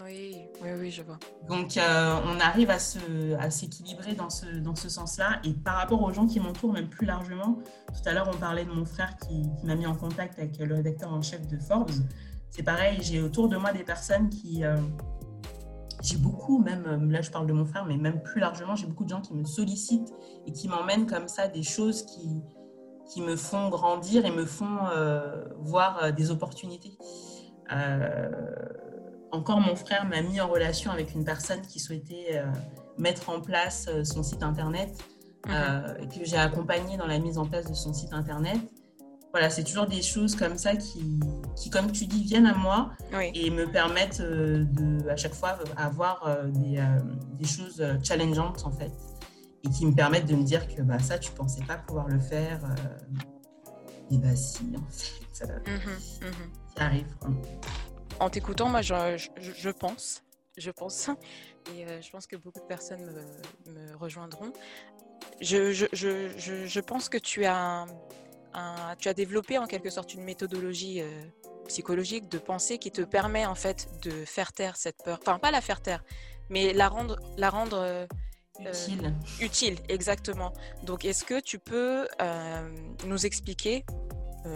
[0.01, 1.19] Oui, oui, oui, je vois.
[1.47, 5.39] Donc, euh, on arrive à, se, à s'équilibrer dans ce, dans ce sens-là.
[5.43, 8.65] Et par rapport aux gens qui m'entourent, même plus largement, tout à l'heure, on parlait
[8.65, 11.91] de mon frère qui, m'a mis en contact avec le rédacteur en chef de Forbes.
[12.49, 14.77] C'est pareil, j'ai autour de moi des personnes qui, euh,
[16.01, 18.88] j'ai beaucoup, même euh, là je parle de mon frère, mais même plus largement, j'ai
[18.88, 20.13] beaucoup de gens qui me sollicitent
[20.47, 22.41] et qui m'emmènent comme ça des choses qui,
[23.12, 24.79] qui me font grandir et me font
[25.60, 26.97] voir des opportunités.
[29.34, 32.41] Encore mon frère m'a mis en relation avec une personne qui souhaitait
[32.98, 34.89] mettre en place son site internet
[35.48, 35.54] mhm.
[36.00, 38.60] et que j'ai accompagné dans la mise en place de son site internet
[39.34, 41.19] voilà, c'est toujours des choses comme ça qui,
[41.56, 42.91] qui, comme tu dis, viennent à moi
[43.34, 47.00] et me permettent euh, de, à chaque fois, avoir euh, des, euh,
[47.39, 48.91] des, choses challengeantes, en fait,
[49.63, 52.10] et qui me permettent de me dire que bah, ça, tu ne pensais pas pouvoir
[52.10, 52.60] le faire.
[54.12, 57.08] et bah si, en fait, ça, mmh mmh arrive.
[58.19, 58.93] En t'écoutant, moi, je,
[59.39, 60.23] je, pense,
[60.58, 61.10] je pense,
[61.76, 63.06] et je pense que beaucoup de personnes
[63.65, 64.54] me, me rejoindront.
[65.41, 67.86] Je, pense que tu as
[68.99, 71.10] tu as développé en quelque sorte une méthodologie euh,
[71.67, 75.19] psychologique de pensée qui te permet en fait de faire taire cette peur.
[75.21, 76.04] Enfin, pas la faire taire,
[76.49, 78.06] mais la rendre, la rendre euh,
[78.60, 79.13] utile.
[79.41, 80.54] utile, exactement.
[80.84, 82.69] Donc, est-ce que tu peux euh,
[83.06, 83.86] nous expliquer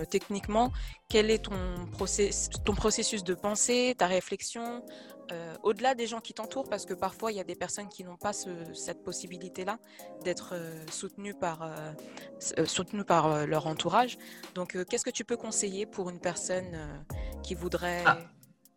[0.10, 0.72] techniquement
[1.10, 4.84] quel est ton, process, ton processus de pensée, ta réflexion,
[5.32, 8.04] euh, au-delà des gens qui t'entourent, parce que parfois il y a des personnes qui
[8.04, 9.78] n'ont pas cette possibilité-là
[10.24, 14.18] d'être euh, soutenues par, euh, par leur entourage.
[14.56, 17.06] Donc, qu'est-ce que tu peux conseiller pour une personne
[17.44, 18.18] qui, voudrait, ah.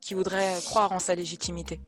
[0.01, 1.81] qui voudrait croire en sa légitimité?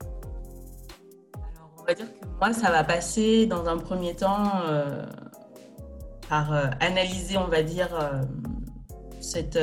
[1.34, 4.62] Alors, on va dire que moi, ça va passer dans un premier temps
[6.28, 8.22] par analyser, on va dire,
[9.22, 9.58] cette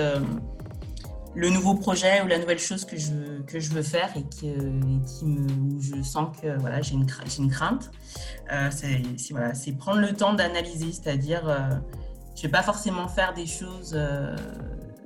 [1.35, 4.51] le nouveau projet ou la nouvelle chose que je, que je veux faire et qui,
[4.51, 7.91] qui me, où je sens que voilà, j'ai une, une crainte.
[8.51, 11.69] Euh, c'est voilà, prendre le temps d'analyser, c'est-à-dire euh,
[12.35, 14.35] je ne vais pas forcément faire des choses euh,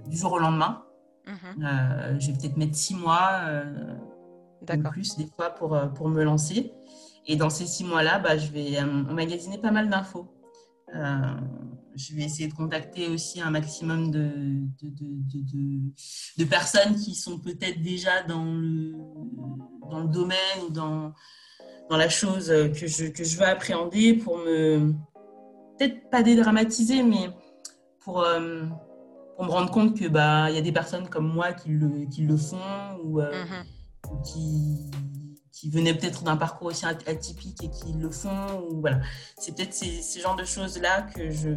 [0.08, 0.84] du jour au lendemain.
[1.26, 2.20] Mm-hmm.
[2.20, 3.44] je vais peut-être mettre six mois
[4.62, 6.74] ou plus des fois pour, pour me lancer.
[7.28, 10.28] Et dans ces six mois-là, bah, je vais emmagasiner pas mal d'infos
[10.94, 14.30] je vais essayer de contacter aussi un maximum de,
[14.82, 18.94] de, personnes qui sont peut-être déjà dans le,
[19.90, 21.14] dans le domaine ou dans,
[21.90, 24.94] dans la chose que je, que je veux appréhender pour me,
[25.78, 27.30] peut-être pas dédramatiser, mais
[28.00, 28.64] pour, euh,
[29.36, 32.22] pour me rendre compte que bah, y a des personnes comme moi qui le, qui
[32.22, 32.58] le font
[33.04, 34.22] ou euh, mm-hmm.
[34.24, 34.92] qui,
[35.54, 38.68] qui venaient peut-être d'un parcours aussi atypique et qui le font.
[38.70, 39.00] Ou voilà.
[39.38, 41.50] C'est peut-être ces, ces genres de choses-là que je,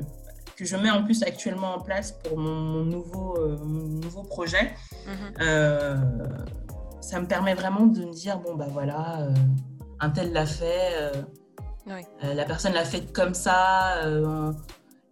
[0.55, 4.75] que je mets en plus actuellement en place pour mon, nouveau, euh, nouveau projet.
[5.07, 5.35] Mhm.
[5.41, 5.97] Euh,
[7.01, 9.35] ça me permet vraiment de me dire bon, bah voilà, euh,
[10.01, 11.13] un tel l'a fait,
[11.87, 14.03] la personne l'a fait comme ça.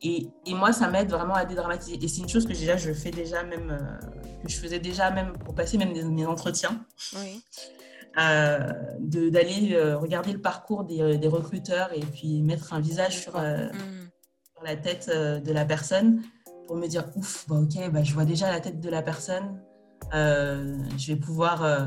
[0.02, 1.98] Et, et, moi, ça m'aide vraiment à dédramatiser.
[2.04, 3.78] Et c'est une chose que déjà, je fais déjà même,
[4.42, 6.84] que je faisais déjà même pour passer même mes entretiens.
[7.16, 7.42] Oui.
[8.16, 13.72] Euh, d'aller regarder le parcours des, des, recruteurs et puis mettre un visage sur, mm.
[14.52, 16.22] sur la tête de la personne
[16.66, 19.58] pour me dire ouf, bah, ok, bah, je vois déjà la tête de la personne.
[20.12, 21.86] Euh, je vais pouvoir euh,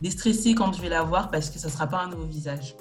[0.00, 2.76] déstresser quand je vais la voir parce que ça ne sera pas un nouveau visage.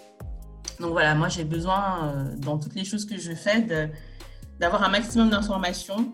[0.79, 3.61] Donc voilà, moi j'ai besoin, euh, dans toutes les choses que je fais,
[4.59, 6.13] d'avoir un maximum d'informations.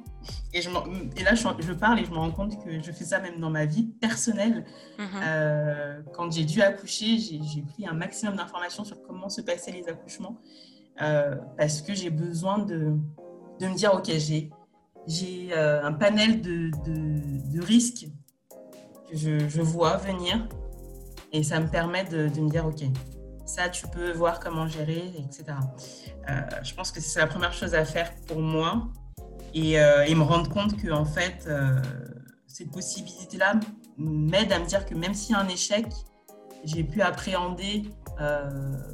[0.53, 0.69] Et, je
[1.17, 3.49] et là, je, parle et je me rends compte que je fais ça même dans
[3.49, 4.65] ma vie personnelle.
[4.99, 6.03] Mm-hmm.
[6.13, 10.37] quand j'ai dû accoucher, j'ai pris un maximum d'informations sur comment se passaient les accouchements
[11.57, 12.93] parce que j'ai besoin de,
[13.59, 14.49] de me dire, ok, j'ai
[15.07, 18.05] j'ai un panel de, de, de risques
[19.13, 20.47] je, vois venir
[21.31, 22.83] et ça me permet de, me dire, OK,
[23.45, 25.45] ça, tu peux voir comment gérer, etc.
[26.29, 28.87] Euh, je pense que c'est la première chose à faire pour moi
[29.53, 31.81] et, euh, me rendre compte que, en fait, euh,
[32.47, 33.59] cette possibilité-là
[33.97, 35.85] m'aide à me dire que même s'il y a un échec,
[36.63, 37.89] j'ai pu appréhender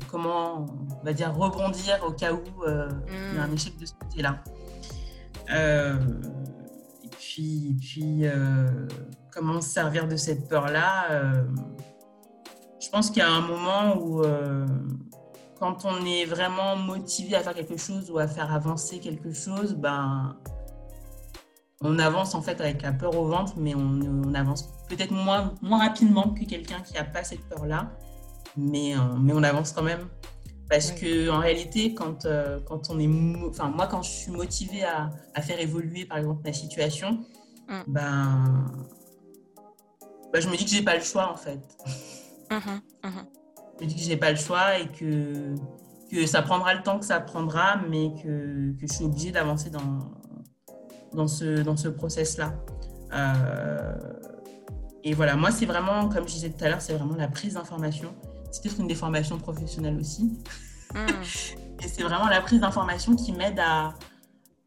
[0.10, 0.65] comment,
[1.02, 3.54] on va dire, rebondir au cas où il y a un mmh.
[3.54, 4.41] échec de ce côté-là.
[7.04, 8.26] et puis, puis
[9.38, 11.12] comment se servir de cette peur-là.
[11.12, 11.43] Euh,
[12.82, 14.65] je pense qu'il y a un moment où, euh,
[15.60, 19.74] quand on est vraiment motivé à faire quelque chose ou à faire avancer quelque chose,
[19.76, 20.36] ben,
[21.82, 25.80] on avance en fait avec la peur au ventre, mais on, avance peut-être moins, moins
[25.80, 27.91] rapidement que quelqu'un qui n'a pas cette peur-là,
[28.56, 30.08] mais, euh, mais on avance quand même.
[30.70, 32.28] Parce que en réalité, quand,
[32.65, 33.08] quand on est,
[33.48, 37.24] enfin moi, quand je suis motivée à, à, faire évoluer, par exemple, la situation,
[37.70, 37.84] mm.
[37.88, 38.65] ben
[40.32, 41.60] bah, je me dis que j'ai pas le choix en fait.
[42.52, 43.26] Mhm, mhm.
[43.26, 43.46] Je
[43.81, 45.55] me dis que j'ai pas le choix et que,
[46.11, 49.69] que ça prendra le temps que ça prendra, mais que, que je suis obligée d'avancer
[49.69, 49.99] dans,
[51.13, 52.53] dans ce, dans ce process-là.
[53.13, 53.93] Euh,
[55.03, 57.53] et voilà, moi, c'est vraiment, comme je disais tout à l'heure, c'est vraiment la prise
[57.53, 58.13] d'information.
[58.51, 60.39] C'est peut-être une des formations professionnelles aussi.
[60.93, 61.07] Mhm.
[61.83, 63.93] et c'est vraiment la prise d'information qui m'aide à,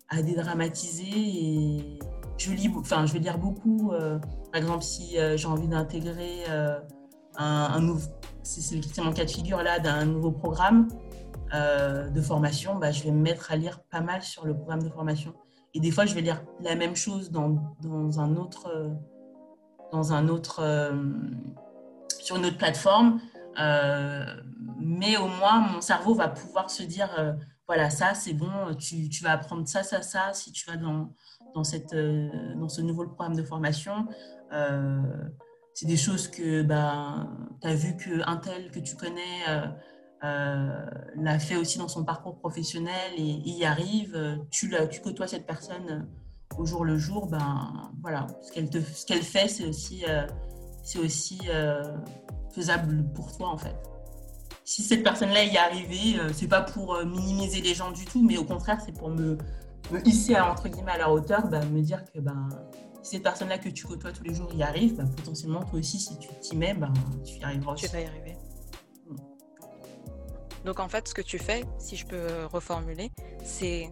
[0.09, 1.11] à dédramatiser.
[1.11, 1.99] Et
[2.39, 3.93] je lis, enfin, je vais lire beaucoup.
[3.93, 4.19] Euh,
[4.53, 6.45] par exemple, si euh, j'ai envie d'intégrer
[7.37, 8.09] un, nouveau,
[8.51, 10.89] c'est mon cas de figure là, d'un nouveau programme
[11.55, 14.83] euh, de formation, bah, je vais me mettre à lire pas mal sur le programme
[14.83, 15.35] de formation.
[15.75, 18.91] Et des fois, je vais lire la même chose dans, dans un autre,
[19.93, 20.65] dans un autre,
[22.19, 23.21] sur une autre plateforme.
[24.81, 27.37] mais au moins, mon cerveau va pouvoir se dire,
[27.69, 31.15] voilà, ça, c'est bon, tu, tu, vas apprendre ça, ça, ça, si tu vas dans,
[31.55, 34.09] dans, cette, dans ce nouveau programme de formation.
[35.71, 37.29] Euh, c'est des choses que ben,
[37.61, 39.67] tu as vu qu'un tel que tu connais euh,
[40.25, 44.41] euh, l'a fait aussi dans son parcours professionnel et, y arrive.
[44.51, 46.09] Tu, tu côtoies cette personne
[46.59, 47.27] au jour le jour.
[47.29, 50.05] Ben, voilà, ce qu'elle, ce fait, c'est aussi,
[50.83, 51.41] c'est aussi
[52.55, 53.77] faisable pour toi en fait
[54.63, 58.37] si cette personne-là y est arrivée, c'est pas pour minimiser les gens du tout, mais
[58.37, 59.37] au contraire, c'est pour me,
[59.91, 62.49] me hisser à, entre guillemets à leur hauteur, ben, me dire que ben,
[63.03, 65.99] si cette personne-là que tu côtoies tous les jours y arrive, bah, potentiellement, toi aussi,
[65.99, 66.93] si tu t'y mets, bah,
[67.25, 67.87] tu y arriveras aussi.
[67.87, 68.37] Tu vas y arriver.
[69.07, 69.17] Mm.
[70.65, 73.11] Donc en fait, ce que tu fais, si je peux reformuler,
[73.43, 73.91] c'est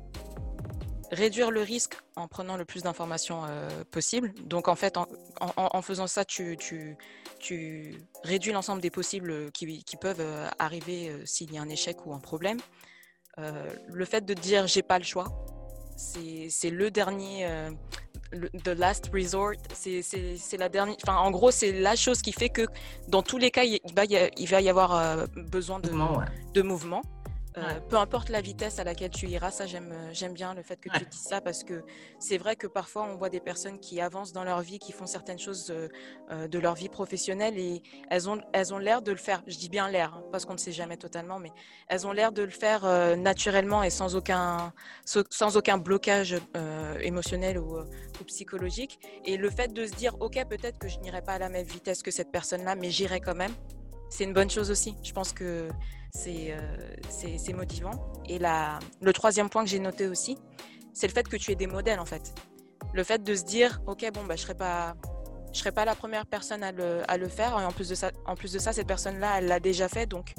[1.11, 4.33] réduire le risque en prenant le plus d'informations euh, possible.
[4.45, 10.21] Donc en fait, en, faisant ça, tu, tu, réduis l'ensemble des possibles qui, qui peuvent
[10.21, 12.59] euh, arriver euh, s'il y a un échec ou un problème.
[13.37, 15.27] le fait de dire j'ai pas le choix,
[15.97, 17.47] c'est le dernier,
[18.33, 20.97] le, the last resort, c'est la dernière.
[21.03, 22.67] Enfin, en gros, c'est la chose qui fait que
[23.09, 24.05] dans tous les cas, il va
[24.61, 25.91] y, avoir euh, besoin de,
[26.55, 27.03] de mouvement.
[27.59, 30.63] Euh, peu importe la vitesse à laquelle tu iras, ça j'aime euh, j'aime bien le
[30.63, 31.83] fait que tu dises ça parce que
[32.19, 35.07] c'est vrai que parfois on voit des personnes qui avancent dans leur vie, qui font
[35.07, 39.17] certaines choses euh, de leur vie professionnelle et elles ont elles ont l'air de le
[39.17, 39.43] faire.
[39.47, 41.53] Je dis bien l'air hein, parce qu'on ne sait jamais totalement, mais
[41.89, 44.73] elles ont l'air de le faire naturellement et sans aucun
[45.05, 46.37] sans aucun blocage
[47.01, 48.99] émotionnel ou, ou, psychologique.
[49.25, 51.67] Et le fait de se dire ok peut-être que je n'irai pas à la même
[51.67, 53.53] vitesse que cette personne-là, mais j'irai quand même
[54.11, 54.95] c'est une bonne chose aussi.
[55.03, 55.69] Je pense que
[56.11, 58.13] c'est euh, motivant.
[58.27, 60.39] Et la, le troisième point que j'ai noté aussi,
[60.93, 62.35] c'est le fait que tu aies des modèles en fait.
[62.93, 64.95] Le fait de se dire, ok, bon, bah, je ne serai, pas,
[65.53, 67.59] serai pas la première personne à le, à le faire.
[67.61, 70.07] Et en plus de ça, en plus de ça cette personne-là, elle l'a déjà fait.
[70.07, 70.35] Donc,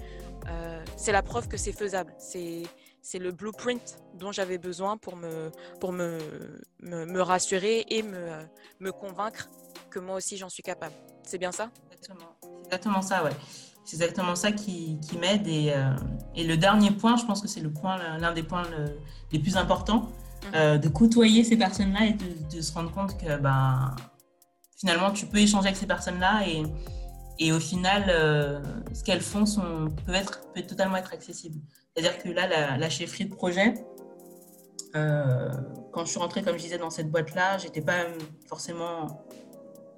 [0.50, 2.14] euh, c'est la preuve que c'est faisable.
[2.18, 2.64] C'est
[3.02, 6.20] c'est le blueprint dont j'avais besoin pour me, pour me,
[6.82, 8.30] me rassurer et me,
[8.82, 9.50] me convaincre
[9.90, 10.94] que moi aussi j'en suis capable.
[11.24, 11.72] C'est bien ça?
[11.92, 12.36] Exactement.
[12.66, 13.32] exactement ça, ouais
[13.90, 15.48] c'est exactement ça qui, qui m'aide.
[15.48, 15.74] Et,
[16.36, 18.64] et, le dernier point, je pense que c'est le point, l'un des points
[19.32, 20.10] les plus importants,
[20.54, 20.78] mhm.
[20.78, 23.96] de côtoyer ces personnes-là et de, de, se rendre compte que ben,
[24.78, 26.64] finalement, tu peux échanger avec ces personnes-là et,
[27.40, 28.62] et au final, euh,
[28.94, 31.60] ce qu'elles font sont, peut, être, peut totalement être accessible.
[31.96, 33.74] C'est-à-dire que là, la, la, chefferie de projet,
[34.96, 35.50] euh,
[35.94, 38.06] quand je suis rentrée, comme je disais, dans cette boîte-là, j'étais pas
[38.48, 39.26] forcément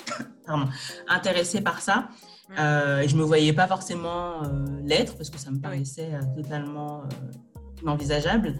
[0.45, 0.69] pardon,
[1.08, 2.10] intéressée par ça.
[2.59, 4.41] Euh, et je me voyais pas forcément
[4.83, 7.03] l'être parce que ça me paraissait totalement
[7.81, 8.59] inenvisageable.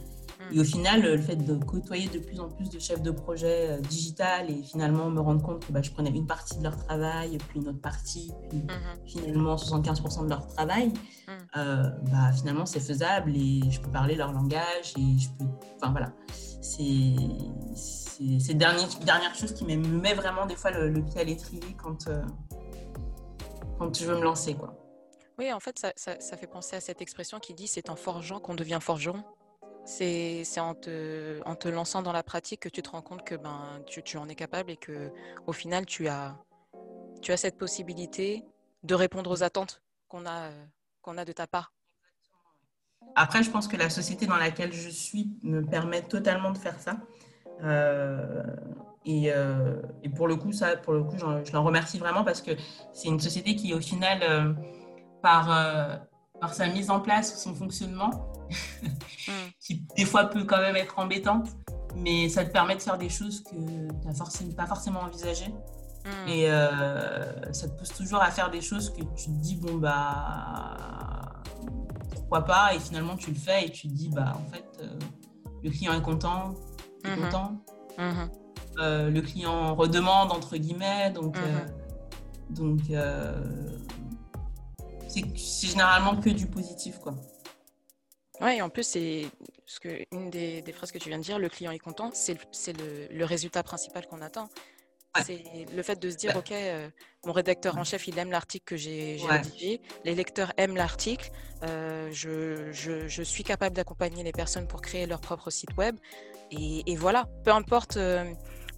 [0.54, 3.70] Et au final, le fait de côtoyer de plus en plus de chefs de projet
[3.70, 6.76] euh, digital et finalement me rendre compte que bah, je prenais une partie de leur
[6.76, 9.06] travail, puis une autre partie, puis mhm.
[9.06, 10.92] finalement 75% de leur travail,
[11.56, 15.46] euh, bah, finalement c'est faisable et je peux parler leur langage et je peux.
[15.78, 16.12] Enfin voilà.
[16.62, 17.16] C'est
[18.40, 22.08] ces dernières, dernière chose qui me met vraiment des fois le, pied à l'étrier quand,
[23.82, 24.54] quand je veux me lancer.
[24.54, 24.76] quoi.
[25.40, 27.96] Oui, en fait, ça, ça, ça, fait penser à cette expression qui dit c'est en
[27.96, 29.24] forgeant qu'on devient forgeron.
[29.84, 33.34] C'est en te, en te lançant dans la pratique que tu te rends compte que
[33.34, 35.12] ben, tu, tu en es capable et que
[35.48, 36.38] au final, tu as,
[37.24, 38.46] tu as cette possibilité
[38.84, 40.52] de répondre aux attentes qu'on a,
[41.02, 41.74] qu'on a de ta part.
[43.16, 46.80] Après, je pense que la société dans laquelle je suis me permet totalement de faire
[46.80, 46.98] ça.
[47.64, 48.44] Euh,
[49.06, 52.42] et, euh, et, pour le coup, ça, pour le coup, je l'en remercie vraiment parce
[52.42, 52.52] que
[52.94, 54.54] c'est une société qui, au final, euh,
[55.24, 55.48] par,
[56.40, 58.12] par sa mise en place, son fonctionnement,
[58.82, 59.32] mm.
[59.60, 61.50] qui des fois peut quand même être embêtante,
[61.96, 65.54] mais ça te permet de faire des choses que tu n'as forcément, pas forcément envisagées.
[66.06, 66.28] Mm.
[66.28, 69.76] Et euh, ça te pousse toujours à faire des choses que tu te dis, bon,
[69.76, 71.42] bah,
[72.12, 75.00] pourquoi pas, et finalement tu le fais et tu te dis, bah, en fait, euh,
[75.64, 76.54] le client est content,
[77.04, 77.24] tu es mm-hmm.
[77.24, 77.62] content.
[77.98, 78.41] Mm-hmm.
[78.82, 82.54] Euh, le client redemande, entre guillemets, donc, mm-hmm.
[82.54, 82.80] donc
[85.08, 87.14] c'est généralement que du positif, quoi.
[88.42, 89.28] Oui, en plus, c'est
[89.68, 92.34] ce que une des, phrases que tu viens de dire, le client est content, c'est
[92.34, 94.50] le, le, résultat principal qu'on attend.
[95.24, 95.44] C'est
[95.76, 96.90] le fait de se dire, OK, euh,
[97.26, 101.30] mon rédacteur en chef, il aime l'article que j'ai rédigé, les lecteurs aiment l'article,
[101.64, 105.98] euh, je, je, je, suis capable d'accompagner les personnes pour créer leur propre site web.
[106.52, 108.24] Et, et voilà, peu importe, euh,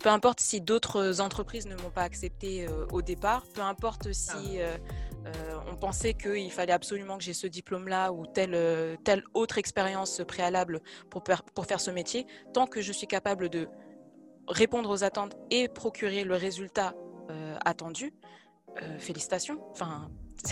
[0.04, 4.60] peu importe si d'autres entreprises ne m'ont pas accepté au départ, peu importe si
[5.26, 9.58] euh, on pensait qu'il fallait absolument que j'ai ce diplôme-là ou telle, euh, telle autre
[9.58, 12.28] expérience préalable pour, pour faire ce métier.
[12.54, 13.70] Tant que je suis capable de
[14.48, 16.94] répondre aux attentes et procurer le résultat
[17.30, 18.13] euh, attendu,
[18.98, 19.60] félicitations.
[19.72, 20.10] Enfin...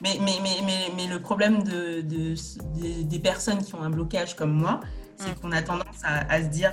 [0.00, 4.80] mais, mais, mais, mais, le problème de, des personnes qui ont un blocage comme moi,
[5.16, 5.34] c'est hum.
[5.36, 6.72] qu'on a tendance à, se dire,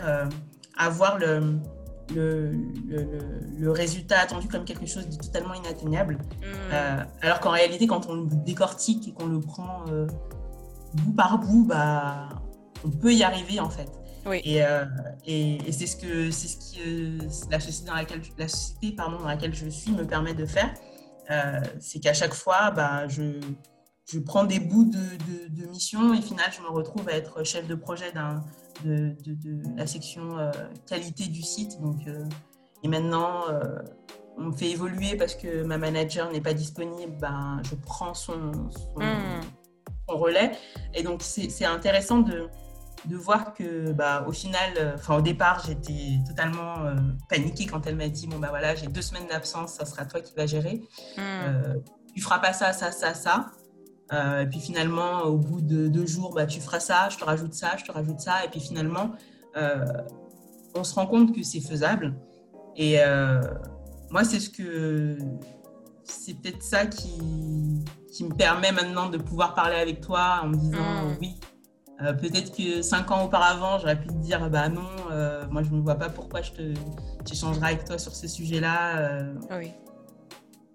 [0.77, 1.59] à voir le,
[2.15, 2.51] le,
[3.57, 6.15] le, résultat attendu comme quelque chose de totalement inatteignable.
[6.15, 6.45] Mm.
[6.71, 10.07] Euh, alors qu'en réalité, quand on le décortique et qu'on le prend euh,
[10.93, 12.29] bout par bout, bah,
[12.83, 13.89] on peut y arriver en fait.
[14.43, 14.85] Et, euh,
[15.25, 16.79] et, et c'est ce que c'est ce qui
[17.49, 20.71] la société dans laquelle la société pardon dans laquelle je suis me permet de faire,
[21.79, 23.39] c'est qu'à chaque fois, bah, je
[24.11, 27.13] je prends des bouts de, de, de, mission et au final, je me retrouve à
[27.13, 28.43] être chef de projet d'un
[28.83, 29.15] de,
[29.75, 30.51] la section euh,
[30.87, 31.79] qualité du site.
[31.81, 32.25] Donc, euh,
[32.83, 33.77] et maintenant, euh,
[34.37, 37.17] on me fait évoluer parce que ma manager n'est pas disponible.
[37.19, 39.41] Ben, je prends son, son, hmm.
[40.07, 40.51] relais.
[40.93, 42.47] Et donc, c'est intéressant de,
[43.05, 46.75] de voir que bah, au final, enfin au départ, j'étais totalement
[47.29, 50.21] paniquée quand elle m'a dit bon bah voilà, j'ai deux semaines d'absence, ça sera toi
[50.21, 50.81] qui vas gérer.
[51.17, 51.81] Hmm.
[52.15, 53.51] tu feras pas ça, ça, ça, ça.
[54.11, 57.23] Euh, et puis finalement, au bout de deux jours, bah, tu feras ça, je te
[57.23, 58.43] rajoute ça, je te rajoute ça.
[58.45, 59.11] Et puis finalement,
[59.57, 59.85] euh,
[60.75, 62.15] on se rend compte que c'est faisable.
[62.75, 63.41] Et euh,
[64.09, 65.17] moi, c'est ce que
[66.03, 70.55] c'est peut-être ça qui, qui, me permet maintenant de pouvoir parler avec toi en me
[70.55, 71.17] disant mm.
[71.21, 71.39] oui.
[72.19, 74.89] peut-être que cinq ans auparavant, j'aurais pu te dire bah non,
[75.51, 76.73] moi je ne vois pas pourquoi je te
[77.25, 79.19] j'échangerai avec toi sur ce sujet-là.
[79.51, 79.71] oui.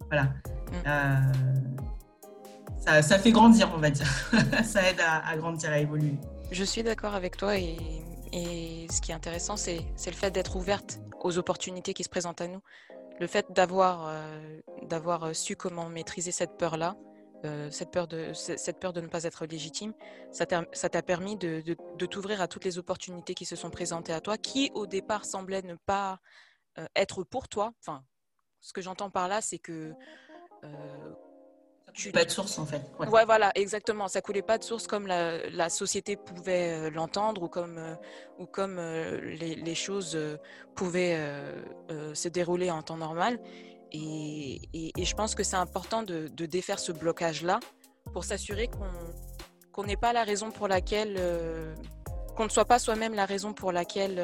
[0.08, 0.28] Voilà.
[0.84, 1.93] Mm
[2.78, 4.06] ça, fait grandir, on va dire.
[4.64, 6.14] ça aide à, grandir, à évoluer.
[6.50, 7.76] Je suis d'accord avec toi et,
[8.32, 12.48] ce qui est intéressant, c'est le fait d'être ouverte aux opportunités qui se présentent à
[12.48, 12.60] nous.
[13.20, 16.96] Le fait d'avoir euh, su comment maîtriser cette peur-là,
[17.44, 19.92] euh, cette, peur de, cette peur de ne pas être légitime,
[20.32, 21.62] ça t'a permis de,
[22.06, 25.62] t'ouvrir à toutes les opportunités qui se sont présentées à toi, qui au départ semblaient
[25.62, 26.18] ne pas
[26.78, 27.72] euh, être pour toi.
[27.80, 28.02] Enfin,
[28.60, 29.92] ce que j'entends par là, c'est que
[32.12, 32.82] Pas de source en fait.
[32.98, 33.24] Ouais.
[33.24, 34.08] voilà, exactement.
[34.08, 37.94] Ça coulait pas de source comme la, société pouvait euh, l'entendre ou comme, euh,
[38.38, 40.18] ou comme euh, les, choses
[40.74, 41.18] pouvaient
[42.14, 43.38] se dérouler en temps normal.
[43.92, 47.60] Et, je pense que c'est important de, défaire ce blocage-là
[48.12, 48.68] pour s'assurer
[49.72, 51.20] qu'on n'est pas la raison pour laquelle,
[52.36, 54.20] qu'on ne soit pas soi-même la raison pour laquelle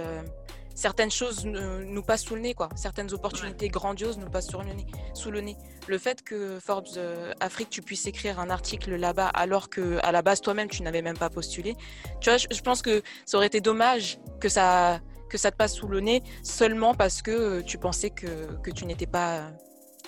[0.75, 2.69] certaines choses nous passent sous le nez, quoi.
[2.75, 5.57] Certaines opportunités grandioses nous passent sur le nez, sous le nez.
[5.89, 10.13] Le fait que Forbes euh, Afrique, tu puisses écrire un article là-bas alors que à
[10.13, 11.75] la base toi-même tu n'avais même pas postulé,
[12.21, 15.75] tu vois, je, pense que ça aurait été dommage que ça que ça te passe
[15.75, 19.51] sous le nez seulement parce que tu pensais que, que tu n'étais pas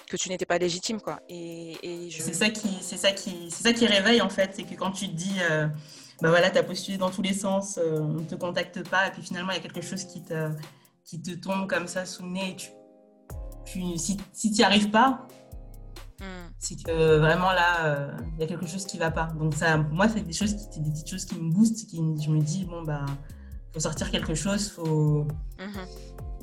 [0.09, 3.73] que tu n'étais pas légitime quoi et, c'est ça qui c'est ça qui c'est ça
[3.73, 5.67] qui réveille en fait c'est que quand tu te dis euh,
[6.23, 9.09] bah voilà, tu as postulé dans tous les sens, euh, on ne te contacte pas,
[9.09, 10.51] et puis finalement, il y a quelque chose qui te,
[11.05, 12.57] qui te tombe comme ça sous le nez.
[13.65, 15.27] tu, si tu n'y arrives pas,
[16.21, 16.53] hmm.
[16.61, 19.33] c'est que vraiment là, euh, il y a quelque chose qui ne va pas.
[19.37, 22.31] Donc, ça, moi, c'est des, choses qui, des petites choses qui me boostent, qui, je
[22.31, 23.05] me dis, bon, bah,
[23.75, 25.27] faut sortir quelque chose, faut.
[25.59, 25.87] Mhm.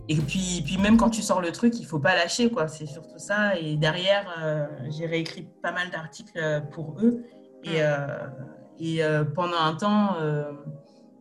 [0.09, 2.67] Et puis, puis même quand tu sors le truc, il faut pas lâcher, quoi.
[2.67, 3.57] C'est surtout ça.
[3.57, 7.23] Et derrière, euh, j'ai réécrit pas mal d'articles pour eux.
[7.63, 8.58] Et, hmm.
[8.79, 10.51] Et euh, pendant un temps, euh,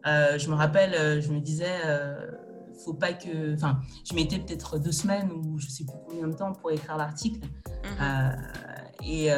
[0.06, 1.72] euh, je me rappelle, je me disais,
[2.84, 3.54] faut pas que.
[3.54, 6.96] Enfin, je mettais peut-être deux semaines ou je sais plus combien de temps pour écrire
[6.96, 7.40] l'article.
[7.84, 8.36] Mhm.
[9.04, 9.32] Et,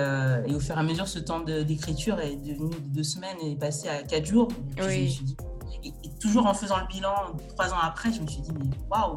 [0.54, 3.58] au fur et à mesure, ce temps d'écriture est devenu de deux semaines et est
[3.58, 4.48] passé à quatre jours.
[4.78, 5.10] Et,
[6.20, 7.14] toujours en faisant le bilan,
[7.48, 9.14] trois ans après, je me suis dit, mais waouh!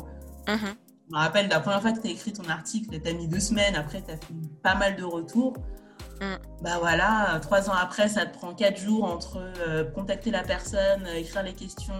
[0.47, 0.75] Mhm.
[1.09, 3.27] Je me rappelle la première fois que tu as écrit ton article, tu as mis
[3.27, 5.53] deux semaines, après tu as fait pas mal de retours.
[6.21, 6.35] Mm.
[6.61, 11.05] Bah voilà, trois ans après, ça te prend quatre jours entre euh, contacter la personne,
[11.05, 11.93] euh, écrire les questions,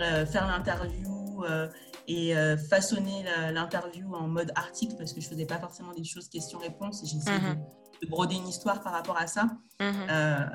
[0.00, 1.44] euh, faire l'interview
[2.08, 2.34] et
[2.68, 7.16] façonner l'interview en mode article parce que je faisais pas forcément des choses questions-réponses et
[7.16, 8.02] essayé mm-hmm.
[8.02, 9.46] de, broder une histoire par rapport à ça.
[9.78, 10.50] Mm-hmm.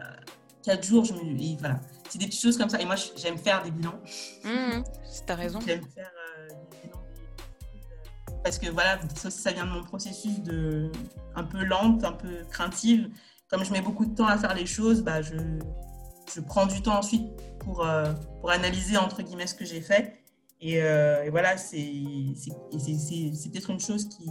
[0.62, 2.82] quatre jours, je me, voilà, c'est des petites choses comme ça.
[2.82, 3.98] Et moi, j'aime faire des bilans.
[4.44, 4.84] Mm-hmm.
[5.26, 5.62] T'as raison.
[5.66, 6.12] J'aime faire
[8.44, 10.92] parce que voilà, ça, vient de mon processus de
[11.36, 13.10] un peu lente, un peu craintive.
[13.50, 15.36] Comme je mets beaucoup de temps à faire les choses, bah, je,
[16.34, 17.24] je prends du temps ensuite
[17.60, 20.24] pour, euh, pour analyser entre guillemets ce que j'ai fait.
[20.60, 21.78] Et, euh, voilà, c'est
[22.72, 24.30] peut-être une chose qui,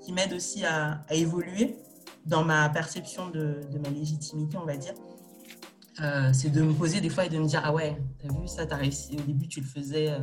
[0.00, 1.76] qui m'aide aussi à, à, évoluer
[2.24, 4.94] dans ma perception de, de, ma légitimité, on va dire.
[6.02, 8.46] Euh, c'est de me poser des fois et de me dire Ah ouais, t'as vu
[8.48, 9.16] ça, t'as réussi.
[9.18, 10.18] Au début, tu le faisais euh,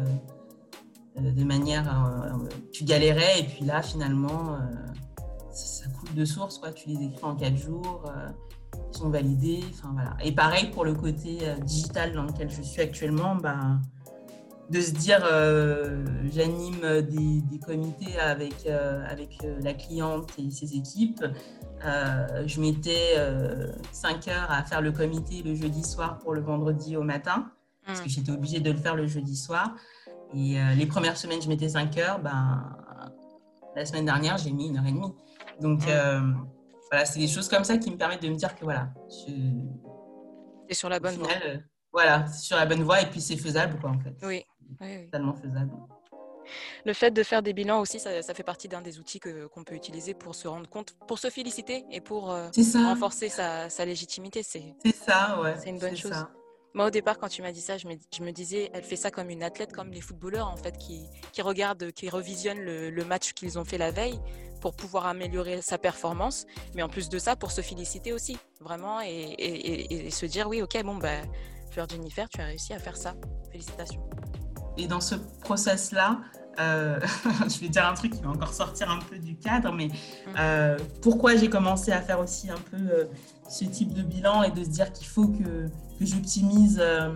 [1.16, 4.58] de manière, euh, tu galérais et puis là finalement, euh,
[5.52, 6.72] ça, coule de source, quoi.
[6.72, 8.12] Tu les écris en quatre jours,
[8.92, 10.18] ils sont validés, enfin voilà.
[10.24, 13.80] Et pareil pour le côté digital dans lequel je suis actuellement, bah,
[14.72, 15.20] de se dire
[16.32, 21.24] j'anime des, comités avec, avec la cliente et ses équipes.
[21.84, 23.16] je mettais
[23.92, 27.52] 5 heures à faire le comité le jeudi soir pour le vendredi au matin,
[27.86, 28.10] parce que mmh.
[28.10, 29.76] j'étais obligée de le faire le jeudi soir.
[30.36, 32.20] Et euh, les premières semaines, je mettais 5 heures.
[32.20, 32.76] Ben,
[33.76, 35.14] la semaine dernière, j'ai mis une heure et demie.
[35.62, 36.22] Donc, euh,
[36.90, 39.32] voilà, c'est des choses comme ça qui me permettent de me dire que voilà, je.
[40.70, 41.30] C'est sur la bonne voie.
[41.46, 41.58] Euh,
[41.92, 44.16] voilà, c'est sur la bonne voie et puis c'est faisable, quoi, en fait.
[44.24, 44.44] Oui.
[44.82, 45.72] oui, Totalement faisable.
[46.86, 49.76] Le fait de faire des bilans aussi, ça, fait partie d'un des outils qu'on peut
[49.76, 52.36] utiliser pour se rendre compte, pour se féliciter et pour
[52.74, 54.44] renforcer sa, sa légitimité.
[54.44, 55.56] C'est ça, ouais.
[55.58, 56.12] C'est une bonne chose.
[56.12, 56.30] Ça.
[56.74, 58.96] Moi, au départ, quand tu m'as dit ça, je me, je me, disais, elle fait
[58.96, 63.06] ça comme une athlète, comme les footballeurs, en fait, qui, qui regardent, qui revisionnent le,
[63.06, 64.20] match qu'ils ont fait la veille
[64.60, 66.46] pour pouvoir améliorer sa performance.
[66.74, 70.48] Mais en plus de ça, pour se féliciter aussi, vraiment, et, et, et se dire,
[70.48, 71.22] oui, ok, bon, bah,
[71.72, 73.14] Fleur Jennifer, tu as réussi à faire ça.
[73.52, 74.02] Félicitations.
[74.78, 76.22] Et dans ce process-là,
[76.60, 77.00] euh,
[77.50, 80.36] je vais dire un truc qui va encore sortir un peu du cadre, mais mmh.
[80.38, 83.06] euh, pourquoi j'ai commencé à faire aussi un peu euh,
[83.50, 85.68] ce type de bilan et de se dire qu'il faut que
[86.00, 87.14] que j'optimise euh,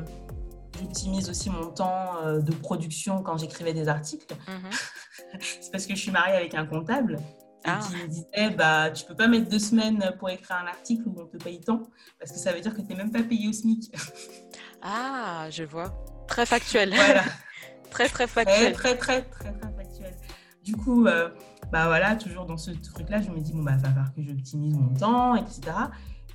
[0.80, 4.34] j'optimise aussi mon temps euh, de production quand j'écrivais des articles.
[4.48, 5.40] Mhm.
[5.62, 7.18] c'est parce que je suis mariée avec un comptable
[7.66, 7.80] ah.
[7.80, 11.16] qui me disait bah, Tu peux pas mettre deux semaines pour écrire un article où
[11.20, 11.84] on te paye tant,
[12.20, 13.94] parce que ça veut dire que tu n'es même pas payé au SMIC.
[14.82, 15.94] ah, je vois.
[16.28, 16.94] Très factuel.
[16.94, 17.24] Voilà.
[17.90, 18.74] très, très factuel.
[18.74, 20.16] Très, très, très, très, factuel.
[20.64, 21.30] Du coup, euh,
[21.72, 24.76] bah voilà, toujours dans ce truc-là, je me dis Bon, bah, va falloir que j'optimise
[24.76, 25.62] mon temps, etc.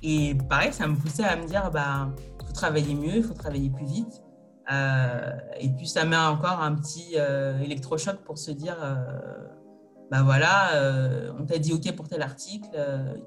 [0.03, 2.09] Et pareil, ça me poussait à me dire bah,
[2.53, 4.21] travailler mieux, il faut travailler plus vite.
[4.71, 8.95] Euh, et puis ça met encore un petit euh, électrochoc pour se dire, euh,
[10.09, 10.69] bah voilà,
[11.37, 12.69] on t'a dit OK pour tel article,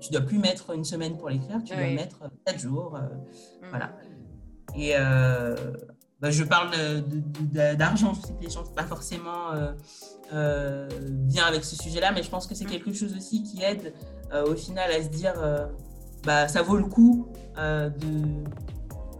[0.00, 2.96] tu dois plus mettre une semaine pour l'écrire, tu dois mettre quatre jours.
[2.96, 3.68] Mm.
[3.70, 3.92] Voilà.
[4.76, 4.94] Et
[6.20, 6.70] bah, je parle
[7.76, 9.50] d'argent, je sais que les gens ne sont pas forcément
[10.30, 12.70] bien avec ce sujet-là, mais je pense que c'est mm.
[12.70, 13.92] quelque chose aussi qui aide
[14.46, 15.34] au final à se dire,
[16.26, 18.20] bah, ça vaut le coup de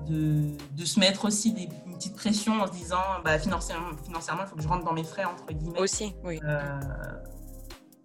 [0.09, 4.49] de, se mettre aussi des, une petite pression en se disant bah, financièrement, financièrement, il
[4.49, 5.81] faut que je rentre dans mes frais, entre guillemets.
[5.81, 6.39] Aussi, oui.
[6.45, 6.81] Euh,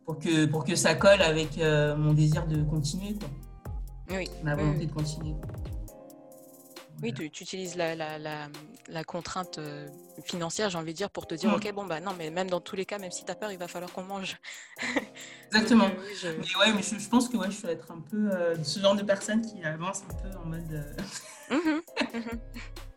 [0.05, 1.59] pour, que, pour que ça colle avec
[1.97, 3.29] mon désir de continuer, quoi.
[4.17, 4.29] Oui.
[4.43, 5.35] Ma volonté de continuer.
[7.01, 9.87] Oui, tu, utilises la, la, la, contrainte euh,
[10.23, 11.55] financière, j'ai envie de dire, pour te dire, mm.
[11.55, 13.51] ok, bon, bah non, mais même dans tous les cas, même si tu as peur,
[13.51, 14.37] il va falloir qu'on mange.
[15.47, 15.85] Exactement.
[15.85, 16.27] Euh, je...
[16.27, 18.95] Mais ouais, mais je, pense que ouais, je vais être un peu euh, ce genre
[18.95, 20.85] de personne qui avance un peu en mode
[21.49, 21.55] mmh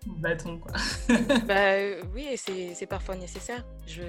[0.07, 0.73] mmh bâton, quoi.
[1.47, 1.77] bah
[2.15, 3.65] oui, c'est parfois nécessaire.
[3.87, 4.03] Je,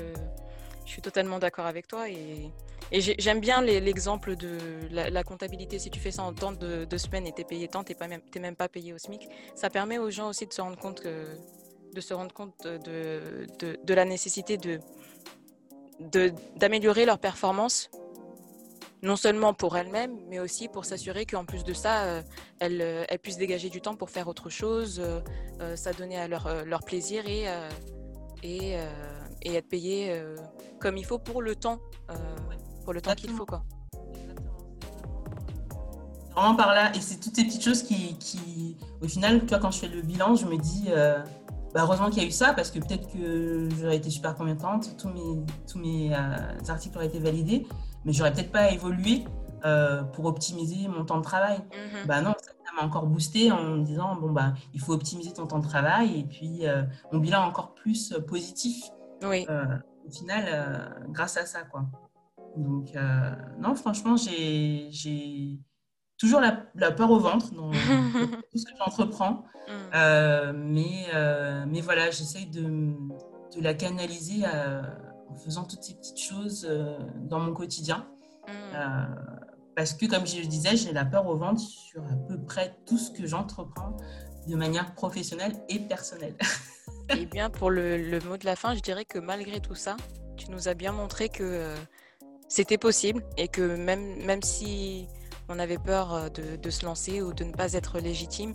[0.86, 2.52] je suis totalement d'accord avec toi et
[2.92, 4.58] et j'aime bien l'exemple de
[4.92, 5.80] la, comptabilité.
[5.80, 8.40] Si tu fais ça en temps de, semaines et tu es payé tant, tu n'es
[8.40, 9.28] même, pas payé au SMIC.
[9.56, 13.94] Ça permet aux gens aussi de se rendre compte, de, se rendre compte de, de,
[13.94, 14.58] la nécessité
[16.58, 17.90] d'améliorer leur performance,
[19.02, 22.22] non seulement pour elles-mêmes, mais aussi pour s'assurer qu'en plus de ça, euh,
[22.60, 26.66] elles, euh, elles, puissent dégager du temps pour faire autre chose, euh, s'adonner à leur,
[26.66, 27.46] leur, plaisir et,
[28.44, 28.76] et,
[29.42, 30.22] et être payées
[30.80, 31.80] comme il faut pour le temps
[32.86, 33.46] pour le temps qu'il faut.
[33.46, 33.64] Quoi.
[36.34, 39.60] Vraiment par là, et c'est toutes ces petites choses qui, qui, au final, tu vois,
[39.60, 41.20] quand je fais le bilan, je me dis, euh,
[41.74, 44.96] bah, heureusement qu'il y a eu ça, parce que peut-être que j'aurais été super compétente,
[44.98, 46.18] tous mes, tous mes euh,
[46.70, 47.68] articles auraient été validés,
[48.06, 49.24] mais j'aurais peut-être pas évolué
[49.66, 51.58] euh, pour optimiser mon temps de travail.
[51.58, 52.06] Mm-hmm.
[52.06, 55.48] Bah non, ça m'a encore boosté en me disant, bon, bah, il faut optimiser ton
[55.48, 56.64] temps de travail, et puis
[57.14, 58.90] mon bilan encore plus positif.
[59.24, 59.48] Oui.
[60.06, 61.86] au final, grâce à ça, quoi.
[62.58, 65.60] Donc, euh, non, franchement, j'ai
[66.18, 67.72] toujours la, peur au ventre dans
[68.52, 69.44] tout ce que j'entreprends.
[69.68, 69.72] Mm.
[69.96, 76.20] Euh, mais, euh, mais voilà, j'essaye de, de, la canaliser en faisant toutes ces petites
[76.20, 76.70] choses
[77.24, 78.08] dans mon quotidien.
[78.48, 78.78] Mm.
[79.76, 82.78] parce que, comme je le disais, j'ai la peur au ventre sur à peu près
[82.86, 83.98] tout ce que j'entreprends
[84.48, 86.36] de manière professionnelle et personnelle.
[87.10, 89.96] Eh bien, pour le, le, mot de la fin, je dirais que malgré tout ça,
[90.38, 91.76] tu nous as bien montré que
[92.48, 95.08] c'était possible et que même, même si
[95.50, 98.54] on avait peur euh, de, se lancer ou de ne pas être légitime,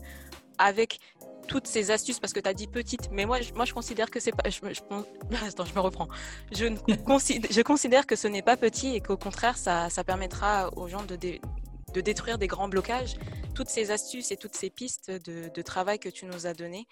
[0.58, 1.00] avec
[1.48, 4.10] toutes ces astuces, parce que tu as dit petite, mais moi, je, moi je considère
[4.10, 4.48] que c'est pas.
[4.48, 4.60] Je,
[5.46, 6.08] attends, je me reprends.
[6.52, 6.66] Je,
[7.04, 10.88] considère, je considère que ce n'est pas petit et qu'au contraire, ça, ça, permettra aux
[10.88, 13.16] gens de, de détruire des grands blocages.
[13.54, 16.86] Toutes ces astuces et toutes ces pistes de, de travail que tu nous as données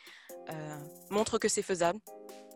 [0.50, 0.78] euh,
[1.10, 2.00] montrent que c'est faisable,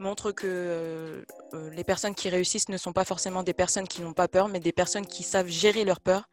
[0.03, 1.25] montre que euh,
[1.55, 4.49] euh, les personnes qui réussissent ne sont pas forcément des personnes qui n'ont pas peur,
[4.49, 6.29] mais des personnes qui savent gérer leur peur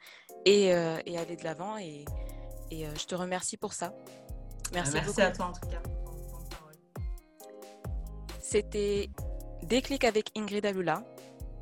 [0.46, 1.78] et, euh, aller de l'avant.
[1.78, 2.06] Et,
[2.72, 3.94] je te remercie pour ça.
[4.74, 5.82] Merci, Merci à toi en tout cas.
[8.42, 9.10] C'était
[9.64, 11.04] Déclic avec Ingrid Alula.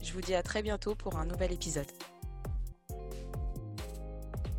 [0.01, 1.87] Je vous dis à très bientôt pour un nouvel épisode.